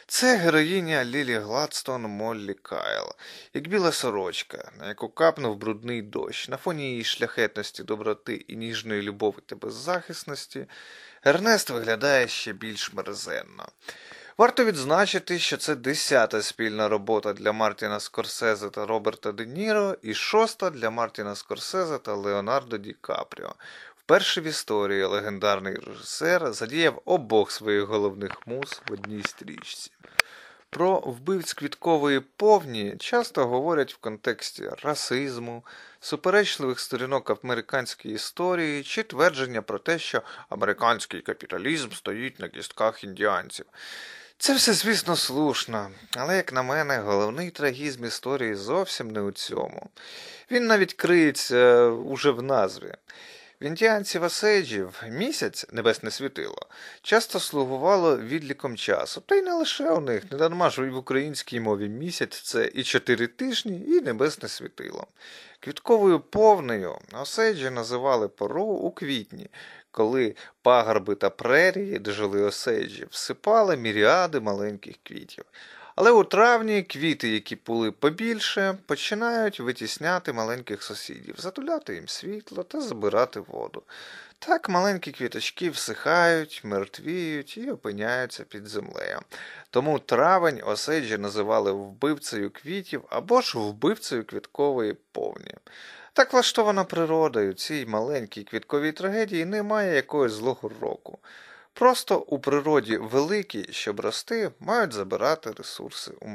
Це 0.07 0.37
героїня 0.37 1.05
Лілі 1.05 1.35
Гладстон 1.37 2.01
Моллі 2.01 2.53
Кайл, 2.53 3.05
як 3.53 3.67
біла 3.67 3.91
сорочка, 3.91 4.71
на 4.79 4.87
яку 4.87 5.09
капнув 5.09 5.55
брудний 5.55 6.01
дощ, 6.01 6.49
на 6.49 6.57
фоні 6.57 6.89
її 6.89 7.03
шляхетності, 7.03 7.83
доброти 7.83 8.35
і 8.47 8.55
ніжної 8.55 9.01
любові 9.01 9.35
та 9.45 9.55
беззахисності, 9.55 10.65
Ернест 11.23 11.69
виглядає 11.69 12.27
ще 12.27 12.53
більш 12.53 12.93
мерзенно. 12.93 13.67
Варто 14.37 14.65
відзначити, 14.65 15.39
що 15.39 15.57
це 15.57 15.75
десята 15.75 16.41
спільна 16.41 16.89
робота 16.89 17.33
для 17.33 17.51
Мартіна 17.51 17.99
Скорсезе 17.99 18.69
та 18.69 18.85
Роберта 18.85 19.31
Де 19.31 19.45
Ніро 19.45 19.95
і 20.01 20.13
шоста 20.13 20.69
для 20.69 20.89
Мартіна 20.89 21.35
Скорсезе 21.35 21.97
та 21.97 22.13
Леонардо 22.13 22.77
Ді 22.77 22.95
Капріо. 23.01 23.55
Вперше 24.03 24.41
в 24.41 24.43
історії 24.43 25.03
легендарний 25.03 25.75
режисер 25.75 26.53
задіяв 26.53 27.01
обох 27.05 27.51
своїх 27.51 27.83
головних 27.83 28.47
муз 28.47 28.81
в 28.89 28.93
одній 28.93 29.23
стрічці. 29.23 29.91
Про 30.69 30.99
вбивць 30.99 31.53
квіткової 31.53 32.19
повні 32.19 32.95
часто 32.99 33.47
говорять 33.47 33.93
в 33.93 33.97
контексті 33.97 34.69
расизму, 34.83 35.65
суперечливих 35.99 36.79
сторінок 36.79 37.43
американської 37.43 38.15
історії 38.15 38.83
чи 38.83 39.03
твердження 39.03 39.61
про 39.61 39.79
те, 39.79 39.99
що 39.99 40.21
американський 40.49 41.21
капіталізм 41.21 41.91
стоїть 41.91 42.39
на 42.39 42.49
кістках 42.49 43.03
індіанців. 43.03 43.65
Це 44.37 44.55
все, 44.55 44.73
звісно, 44.73 45.15
слушно, 45.15 45.91
але, 46.17 46.35
як 46.35 46.53
на 46.53 46.63
мене, 46.63 46.97
головний 46.97 47.49
трагізм 47.49 48.05
історії 48.05 48.55
зовсім 48.55 49.11
не 49.11 49.21
у 49.21 49.31
цьому. 49.31 49.89
Він 50.51 50.67
навіть 50.67 50.93
криється 50.93 51.85
уже 51.87 52.31
в 52.31 52.41
назві. 52.41 52.93
В 53.61 53.63
індіанців 53.63 54.23
Осейджів 54.23 55.03
місяць 55.09 55.65
небесне 55.71 56.11
світило 56.11 56.67
часто 57.01 57.39
слугувало 57.39 58.17
відліком 58.17 58.77
часу, 58.77 59.21
та 59.25 59.35
й 59.35 59.41
не 59.41 59.53
лише 59.53 59.89
у 59.89 60.01
них, 60.01 60.31
не 60.31 60.37
дарма 60.37 60.69
ж 60.69 60.89
в 60.89 60.97
українській 60.97 61.59
мові 61.59 61.89
місяць 61.89 62.41
це 62.41 62.71
і 62.73 62.83
чотири 62.83 63.27
тижні, 63.27 63.81
і 63.87 64.01
небесне 64.01 64.49
світило. 64.49 65.07
Квітковою 65.59 66.19
повнею 66.19 66.97
Осейджі 67.21 67.69
називали 67.69 68.27
пору 68.27 68.65
у 68.65 68.91
квітні, 68.91 69.47
коли 69.91 70.35
пагорби 70.61 71.15
та 71.15 71.29
прерії, 71.29 71.99
де 71.99 72.11
жили 72.11 72.41
осейджі, 72.41 73.05
всипали 73.09 73.77
міріади 73.77 74.39
маленьких 74.39 74.95
квітів. 75.03 75.45
Але 76.03 76.11
у 76.11 76.23
травні 76.23 76.83
квіти, 76.83 77.29
які 77.29 77.55
були 77.55 77.91
побільше, 77.91 78.77
починають 78.85 79.59
витісняти 79.59 80.33
маленьких 80.33 80.83
сусідів, 80.83 81.35
затуляти 81.37 81.95
їм 81.95 82.07
світло 82.07 82.63
та 82.63 82.81
забирати 82.81 83.39
воду. 83.39 83.83
Так 84.39 84.69
маленькі 84.69 85.11
квіточки 85.11 85.69
всихають, 85.69 86.61
мертвіють 86.63 87.57
і 87.57 87.71
опиняються 87.71 88.43
під 88.43 88.67
землею. 88.67 89.19
Тому 89.69 89.99
травень 89.99 90.61
осейджі 90.65 91.17
називали 91.17 91.71
вбивцею 91.71 92.49
квітів 92.49 93.01
або 93.09 93.41
ж 93.41 93.57
вбивцею 93.57 94.25
квіткової 94.25 94.97
повні. 95.11 95.53
Так 96.13 96.33
влаштована 96.33 96.83
природою 96.83 97.53
цій 97.53 97.85
маленькій 97.85 98.43
квітковій 98.43 98.91
трагедії 98.91 99.45
немає 99.45 99.95
якогось 99.95 100.31
злого 100.31 100.71
року. 100.81 101.19
Просто 101.73 102.19
у 102.19 102.39
природі 102.39 102.97
великі, 102.97 103.67
щоб 103.71 103.99
рости, 103.99 104.51
мають 104.59 104.93
забирати 104.93 105.51
ресурси 105.51 106.11
у 106.21 106.27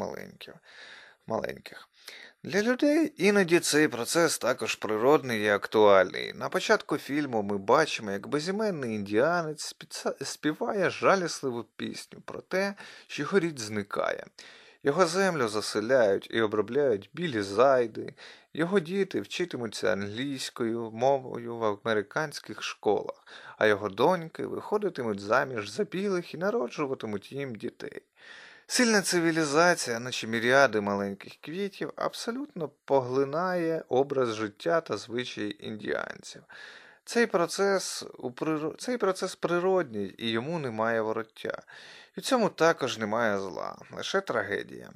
маленьких. 1.27 1.89
Для 2.43 2.63
людей 2.63 3.13
іноді 3.17 3.61
цей 3.61 3.89
процес 3.89 4.39
також 4.39 4.75
природний 4.75 5.43
і 5.43 5.49
актуальний. 5.49 6.33
На 6.33 6.49
початку 6.49 6.99
фільму 6.99 7.43
ми 7.43 7.59
бачимо, 7.59 8.11
як 8.11 8.27
безіменний 8.27 8.95
індіанець 8.95 9.75
співає 10.23 10.91
жалісливу 10.91 11.65
пісню 11.77 12.21
про 12.21 12.41
те, 12.41 12.75
що 13.07 13.39
рід 13.39 13.59
зникає. 13.59 14.27
Його 14.83 15.07
землю 15.07 15.49
заселяють 15.49 16.29
і 16.31 16.41
обробляють 16.41 17.11
білі 17.13 17.43
зайди, 17.43 18.15
його 18.57 18.81
діти 18.81 19.21
вчитимуться 19.21 19.93
англійською 19.93 20.91
мовою 20.91 21.57
в 21.57 21.65
американських 21.65 22.63
школах, 22.63 23.27
а 23.59 23.67
його 23.67 23.89
доньки 23.89 24.47
виходитимуть 24.47 25.21
заміж 25.21 25.71
за 25.71 25.85
білих 25.85 26.35
і 26.35 26.39
народжуватимуть 26.39 27.33
їм 27.33 27.55
дітей. 27.55 28.03
Сильна 28.67 29.03
цивілізація, 29.03 29.99
наче 30.01 30.27
міріади 30.27 30.81
маленьких 30.81 31.33
квітів, 31.41 31.93
абсолютно 31.97 32.71
поглинає 32.85 33.85
образ 33.89 34.35
життя 34.35 34.81
та 34.81 34.97
звичаї 34.97 35.67
індіанців. 35.67 36.43
Цей 37.05 37.27
процес, 37.27 38.05
у 38.19 38.31
приро- 38.31 38.77
Цей 38.77 38.99
процес 38.99 39.37
природній 39.37 40.15
і 40.19 40.31
йому 40.31 40.59
немає 40.59 41.01
вороття. 41.01 41.63
І 42.17 42.21
цьому 42.21 42.49
також 42.49 42.99
немає 42.99 43.39
зла, 43.39 43.77
лише 43.97 44.21
трагедія. 44.21 44.91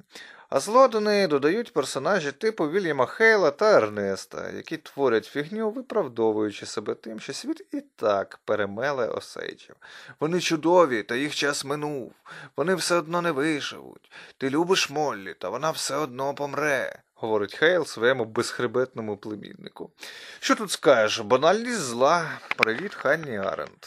А 0.51 0.59
зло 0.59 0.87
до 0.87 0.99
неї 0.99 1.27
додають 1.27 1.73
персонажі 1.73 2.31
типу 2.31 2.69
Вільяма 2.69 3.05
Хейла 3.05 3.51
та 3.51 3.77
Ернеста, 3.77 4.49
які 4.49 4.77
творять 4.77 5.25
фігню, 5.25 5.69
виправдовуючи 5.69 6.65
себе 6.65 6.95
тим, 6.95 7.19
що 7.19 7.33
світ 7.33 7.67
і 7.71 7.81
так 7.95 8.39
перемеле 8.45 9.07
осейчів. 9.07 9.75
Вони 10.19 10.39
чудові, 10.39 11.03
та 11.03 11.15
їх 11.15 11.35
час 11.35 11.65
минув. 11.65 12.13
Вони 12.55 12.75
все 12.75 12.95
одно 12.95 13.21
не 13.21 13.31
виживуть. 13.31 14.11
Ти 14.37 14.49
любиш 14.49 14.89
Моллі, 14.89 15.33
та 15.39 15.49
вона 15.49 15.71
все 15.71 15.95
одно 15.95 16.33
помре, 16.33 16.99
говорить 17.15 17.55
Хейл 17.55 17.85
своєму 17.85 18.25
безхребетному 18.25 19.17
племіннику. 19.17 19.91
Що 20.39 20.55
тут 20.55 20.71
скажеш? 20.71 21.19
Банальність 21.19 21.79
зла. 21.79 22.39
Привіт, 22.57 22.95
Ханні 22.95 23.37
Аренд. 23.37 23.85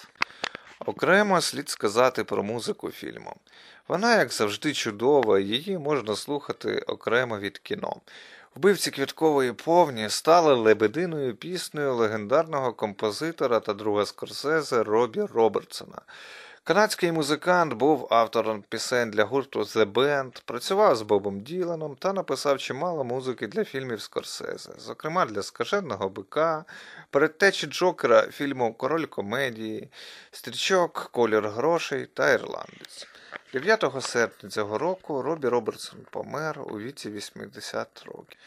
Окремо 0.87 1.41
слід 1.41 1.69
сказати 1.69 2.25
про 2.25 2.43
музику 2.43 2.91
фільму. 2.91 3.37
Вона, 3.89 4.19
як 4.19 4.33
завжди, 4.33 4.73
чудова, 4.73 5.39
її 5.41 5.79
можна 5.79 6.17
слухати 6.17 6.79
окремо 6.87 7.39
від 7.39 7.59
кіно. 7.59 7.97
Вбивці 8.55 8.91
квіткової 8.91 9.53
повні 9.53 10.11
стали 10.11 10.55
лебединою 10.55 11.37
піснею 11.37 11.95
легендарного 11.95 12.73
композитора 12.73 13.61
та 13.61 13.75
друга 13.75 14.07
Скорсезе 14.07 14.83
Робі 14.83 15.21
Робертсона. 15.21 16.01
Канадський 16.67 17.13
музикант 17.13 17.73
був 17.73 18.07
автором 18.11 18.65
пісень 18.69 19.11
для 19.11 19.25
гурту 19.25 19.61
The 19.61 19.93
Band, 19.93 20.43
працював 20.45 20.97
з 20.97 21.03
Бобом 21.03 21.41
Діланом 21.41 21.97
та 21.97 22.13
написав 22.13 22.59
чимало 22.59 23.05
музики 23.05 23.47
для 23.47 23.65
фільмів 23.65 24.01
Скорсезе, 24.01 24.73
зокрема 24.79 25.27
для 25.27 25.43
Скаженого 25.43 26.09
бика, 26.09 26.65
передтечі 27.11 27.67
Джокера 27.67 28.23
фільму 28.23 28.75
Король 28.75 29.05
комедії, 29.05 29.89
Стрічок, 30.31 31.09
Колір 31.13 31.49
грошей 31.49 32.07
та 32.07 32.33
Ірландець. 32.33 33.07
9 33.53 33.85
серпня 34.01 34.51
цього 34.51 34.79
року 34.79 35.23
Робі 35.23 35.49
Робертсон 35.49 36.01
помер 36.11 36.61
у 36.61 36.79
віці 36.79 37.11
80 37.11 38.03
років. 38.07 38.39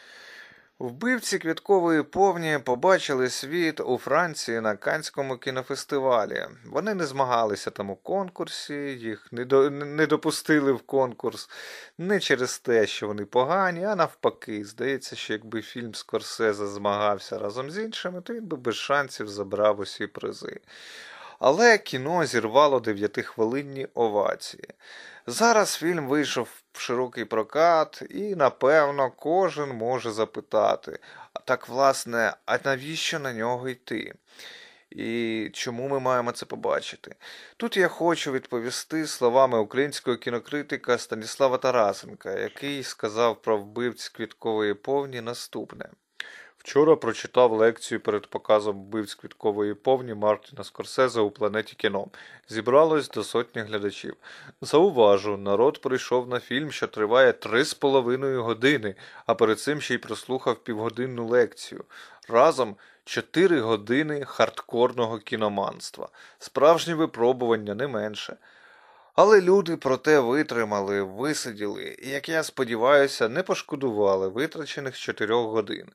Вбивці 0.80 1.40
квіткової 1.40 2.04
повні 2.04 2.60
побачили 2.60 3.30
світ 3.30 3.80
у 3.80 3.98
Франції 3.98 4.62
на 4.62 4.76
Канському 4.76 5.38
кінофестивалі. 5.38 6.46
Вони 6.66 6.94
не 6.94 7.06
змагалися 7.06 7.72
там 7.72 7.90
у 7.90 7.96
конкурсі, 7.96 8.74
їх 8.74 9.28
не, 9.32 9.46
до, 9.46 9.70
не 9.70 10.08
допустили 10.08 10.72
в 10.72 10.80
конкурс 10.82 11.50
не 11.98 12.20
через 12.20 12.60
те, 12.60 12.88
що 12.88 13.08
вони 13.08 13.26
погані, 13.26 13.84
а 13.86 13.96
навпаки. 13.96 14.66
Здається, 14.66 15.16
що 15.16 15.34
якби 15.34 15.62
фільм 15.62 15.96
Скорсезе 15.96 16.68
змагався 16.68 17.40
разом 17.40 17.72
з 17.72 17.78
іншими, 17.78 18.22
то 18.22 18.34
він 18.34 18.46
би 18.46 18.58
без 18.58 18.76
шансів 18.76 19.28
забрав 19.28 19.80
усі 19.80 20.08
призи. 20.08 20.60
Але 21.40 21.78
кіно 21.78 22.26
зірвало 22.26 22.80
дев'ятихвилинні 22.80 23.88
овації. 23.94 24.68
Зараз 25.28 25.76
фільм 25.76 26.08
вийшов 26.08 26.50
в 26.74 26.80
широкий 26.80 27.26
прокат, 27.26 28.04
і, 28.10 28.36
напевно, 28.36 29.12
кожен 29.12 29.70
може 29.70 30.12
запитати, 30.12 31.00
так, 31.46 31.70
власне, 31.70 32.34
а 32.46 32.58
навіщо 32.64 33.20
на 33.20 33.34
нього 33.34 33.70
йти? 33.70 34.14
І 34.90 35.50
чому 35.54 35.88
ми 35.88 36.00
маємо 36.00 36.32
це 36.32 36.46
побачити? 36.46 37.16
Тут 37.58 37.78
я 37.78 37.88
хочу 37.88 38.32
відповісти 38.32 39.08
словами 39.08 39.60
українського 39.60 40.18
кінокритика 40.18 40.98
Станіслава 40.98 41.58
Тарасенка, 41.58 42.40
який 42.40 42.84
сказав 42.84 43.42
про 43.42 43.58
вбивць 43.58 44.10
квіткової 44.10 44.74
повні 44.74 45.22
наступне. 45.22 45.90
Вчора 46.68 46.96
прочитав 46.96 47.52
лекцію 47.52 48.00
перед 48.00 48.28
показом 48.28 48.78
вбивць 48.78 49.16
квіткової 49.16 49.74
повні 49.74 50.14
Мартіна 50.14 50.64
Скорсезе 50.64 51.22
у 51.22 51.32
планеті 51.32 51.76
кіно. 51.78 52.08
Зібралось 52.50 53.10
до 53.10 53.24
сотні 53.24 53.62
глядачів. 53.62 54.16
Зауважу, 54.62 55.38
народ 55.38 55.82
прийшов 55.82 56.28
на 56.28 56.40
фільм, 56.40 56.72
що 56.72 56.88
триває 56.88 57.34
три 57.34 57.66
з 57.66 57.74
половиною 57.74 58.44
години, 58.44 58.96
а 59.26 59.36
перед 59.36 59.60
цим 59.60 59.82
ще 59.82 59.94
й 59.94 59.98
прослухав 59.98 60.56
півгодинну 60.56 61.28
лекцію. 61.28 61.84
Разом 62.30 62.76
чотири 63.06 63.60
години 63.62 64.26
хардкорного 64.26 65.20
кіноманства. 65.20 66.10
Справжнє 66.40 66.94
випробування 66.94 67.76
не 67.76 67.88
менше. 67.88 68.38
Але 69.16 69.42
люди 69.42 69.78
проте 69.78 70.20
витримали, 70.20 71.02
висиділи 71.02 71.98
і, 72.04 72.10
як 72.10 72.30
я 72.30 72.44
сподіваюся, 72.44 73.30
не 73.30 73.44
пошкодували 73.44 74.28
витрачених 74.28 74.98
чотирьох 74.98 75.52
годин. 75.52 75.88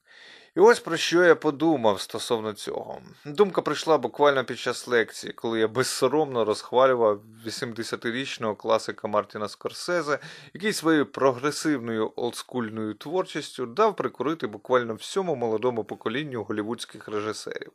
І 0.57 0.61
ось 0.61 0.81
про 0.81 0.97
що 0.97 1.25
я 1.25 1.35
подумав 1.35 2.01
стосовно 2.01 2.53
цього. 2.53 3.01
Думка 3.25 3.63
прийшла 3.63 3.99
буквально 3.99 4.45
під 4.45 4.59
час 4.59 4.89
лекції, 4.89 5.33
коли 5.33 5.61
я 5.61 5.69
безсоромно 5.69 6.45
розхвалював 6.45 7.21
80-річного 7.47 8.57
класика 8.57 9.09
Мартіна 9.09 9.49
Скорсезе, 9.49 10.19
який 10.55 10.73
своєю 10.73 11.07
прогресивною 11.07 12.13
олдскульною 12.17 12.95
творчістю 12.95 13.67
дав 13.67 13.97
прикурити 13.97 14.47
буквально 14.47 14.95
всьому 14.95 15.37
молодому 15.37 15.85
поколінню 15.85 16.43
голівудських 16.43 17.09
режисерів. 17.09 17.73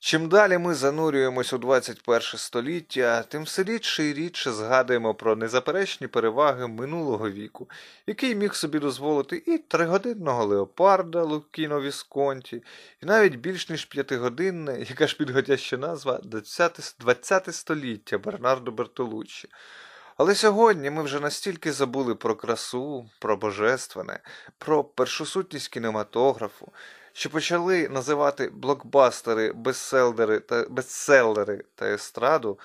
Чим 0.00 0.28
далі 0.28 0.58
ми 0.58 0.74
занурюємось 0.74 1.52
у 1.52 1.58
21 1.58 2.20
століття, 2.22 3.22
тим 3.22 3.42
все 3.42 3.62
рідше 3.62 4.04
і 4.04 4.12
рідше 4.12 4.52
згадуємо 4.52 5.14
про 5.14 5.36
незаперечні 5.36 6.06
переваги 6.06 6.66
минулого 6.66 7.30
віку, 7.30 7.70
який 8.06 8.34
міг 8.34 8.54
собі 8.54 8.78
дозволити 8.78 9.42
і 9.46 9.58
тригодинного 9.58 10.44
леопарда 10.44 11.22
Лукіно 11.22 11.80
Вісконті, 11.80 12.62
і 13.02 13.06
навіть 13.06 13.36
більш 13.36 13.68
ніж 13.68 13.84
п'ятигодинне, 13.84 14.80
яка 14.80 15.06
ж 15.06 15.16
підходяща 15.16 15.76
назва 15.76 16.20
20, 16.24 16.94
20 17.00 17.54
століття 17.54 18.18
Бернардо 18.18 18.70
Бертолуччі. 18.70 19.48
Але 20.16 20.34
сьогодні 20.34 20.90
ми 20.90 21.02
вже 21.02 21.20
настільки 21.20 21.72
забули 21.72 22.14
про 22.14 22.34
красу, 22.34 23.10
про 23.18 23.36
божественне, 23.36 24.20
про 24.58 24.84
першосутність 24.84 25.68
кінематографу, 25.68 26.72
що 27.16 27.30
почали 27.30 27.88
називати 27.88 28.50
блокбастери, 28.54 29.52
бестселери 29.52 30.40
та, 30.40 30.66
бестселери 30.70 31.64
та 31.74 31.86
естраду 31.86 32.58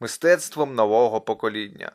мистецтвом 0.00 0.74
нового 0.74 1.20
покоління. 1.20 1.92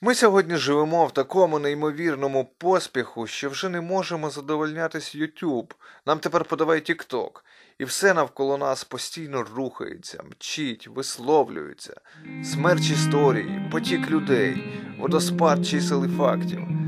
Ми 0.00 0.14
сьогодні 0.14 0.56
живемо 0.56 1.06
в 1.06 1.12
такому 1.12 1.58
неймовірному 1.58 2.50
поспіху, 2.58 3.26
що 3.26 3.50
вже 3.50 3.68
не 3.68 3.80
можемо 3.80 4.30
задовольнятись 4.30 5.16
YouTube. 5.16 5.70
Нам 6.06 6.18
тепер 6.18 6.44
подавай 6.44 6.80
TikTok. 6.80 7.30
І 7.78 7.84
все 7.84 8.14
навколо 8.14 8.58
нас 8.58 8.84
постійно 8.84 9.46
рухається, 9.56 10.22
мчить, 10.30 10.88
висловлюється. 10.88 12.00
Смерч 12.44 12.90
історії, 12.90 13.68
потік 13.72 14.10
людей, 14.10 14.82
водоспад 14.98 15.66
чисел 15.66 16.04
і 16.04 16.08
фактів. 16.08 16.85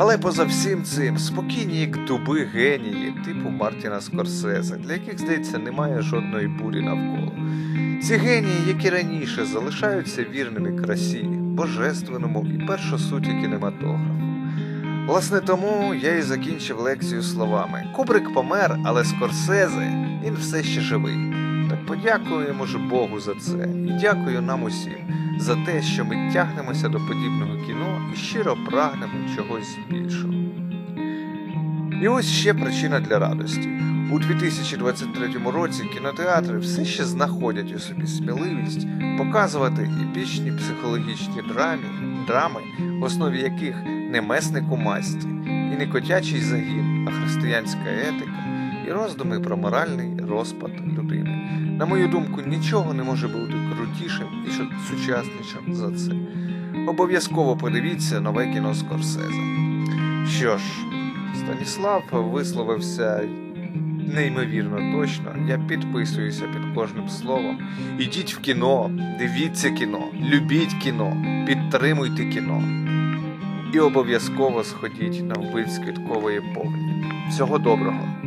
Але 0.00 0.18
поза 0.18 0.44
всім 0.44 0.84
цим 0.84 1.18
спокійні, 1.18 1.80
як 1.80 2.04
дуби 2.04 2.44
генії, 2.44 3.14
типу 3.24 3.50
Мартіна 3.50 4.00
Скорсезе, 4.00 4.76
для 4.76 4.92
яких, 4.92 5.18
здається, 5.18 5.58
немає 5.58 6.02
жодної 6.02 6.48
бурі 6.48 6.82
навколо. 6.82 7.32
Ці 8.02 8.14
генії, 8.14 8.56
як 8.68 8.84
і 8.84 8.90
раніше, 8.90 9.44
залишаються 9.44 10.24
вірними 10.24 10.82
красі, 10.82 11.22
божественному 11.32 12.46
і 12.46 12.66
першосуті 12.66 13.26
кінематографу. 13.26 14.14
Власне, 15.06 15.40
тому 15.40 15.94
я 15.94 16.14
і 16.14 16.22
закінчив 16.22 16.80
лекцію 16.80 17.22
словами: 17.22 17.86
Кубрик 17.96 18.34
помер, 18.34 18.78
але 18.84 19.04
Скорсезе 19.04 20.06
він 20.24 20.34
все 20.34 20.62
ще 20.62 20.80
живий. 20.80 21.47
Подякуємо 21.88 22.66
ж 22.66 22.78
Богу 22.78 23.20
за 23.20 23.34
це 23.34 23.68
і 23.86 23.98
дякую 24.00 24.42
нам 24.42 24.62
усім 24.62 24.92
за 25.38 25.56
те, 25.56 25.82
що 25.82 26.04
ми 26.04 26.30
тягнемося 26.32 26.88
до 26.88 26.98
подібного 26.98 27.66
кіно 27.66 28.10
і 28.14 28.16
щиро 28.16 28.56
прагнемо 28.70 29.36
чогось 29.36 29.76
більшого. 29.90 30.34
І 32.02 32.08
ось 32.08 32.26
ще 32.26 32.54
причина 32.54 33.00
для 33.00 33.18
радості. 33.18 33.68
У 34.12 34.18
2023 34.18 35.28
році 35.52 35.84
кінотеатри 35.94 36.58
все 36.58 36.84
ще 36.84 37.04
знаходять 37.04 37.72
у 37.72 37.78
собі 37.78 38.06
сміливість 38.06 38.86
показувати 39.18 39.90
епічні 40.02 40.52
психологічні 40.52 41.42
драмі, 41.52 41.84
драми, 42.26 42.60
в 43.00 43.02
основі 43.02 43.40
яких 43.40 43.74
не 43.84 44.20
месник 44.20 44.64
у 44.72 44.76
масті, 44.76 45.28
і 45.46 45.76
не 45.78 45.88
котячий 45.92 46.40
загін, 46.40 47.08
а 47.08 47.10
християнська 47.10 47.90
етика 48.08 48.44
і 48.88 48.92
роздуми 48.92 49.40
про 49.40 49.56
моральний 49.56 50.17
розпад 50.28 50.70
людини. 50.98 51.48
На 51.78 51.86
мою 51.86 52.08
думку, 52.08 52.40
нічого 52.46 52.94
не 52.94 53.02
може 53.02 53.28
бути 53.28 53.54
крутішим 53.76 54.26
і 54.46 54.50
сучаснішим 54.90 55.74
за 55.74 55.90
це. 55.90 56.12
Обов'язково 56.86 57.56
подивіться 57.56 58.20
нове 58.20 58.52
кіно 58.52 58.74
Скорсезе. 58.74 59.42
Що 60.28 60.58
ж, 60.58 60.64
Станіслав 61.34 62.02
висловився 62.12 63.22
неймовірно 64.14 64.98
точно. 64.98 65.34
Я 65.48 65.58
підписуюся 65.58 66.44
під 66.44 66.74
кожним 66.74 67.08
словом. 67.08 67.58
Ідіть 67.98 68.34
в 68.34 68.40
кіно, 68.40 68.90
дивіться 69.18 69.70
кіно, 69.70 70.00
любіть 70.32 70.74
кіно, 70.74 71.16
підтримуйте 71.46 72.24
кіно. 72.24 72.62
І 73.74 73.78
обов'язково 73.78 74.64
сходіть 74.64 75.24
на 75.24 75.34
вбит 75.34 75.70
з 75.70 75.78
квіткової 75.78 76.40
повні. 76.54 77.04
Всього 77.30 77.58
доброго! 77.58 78.17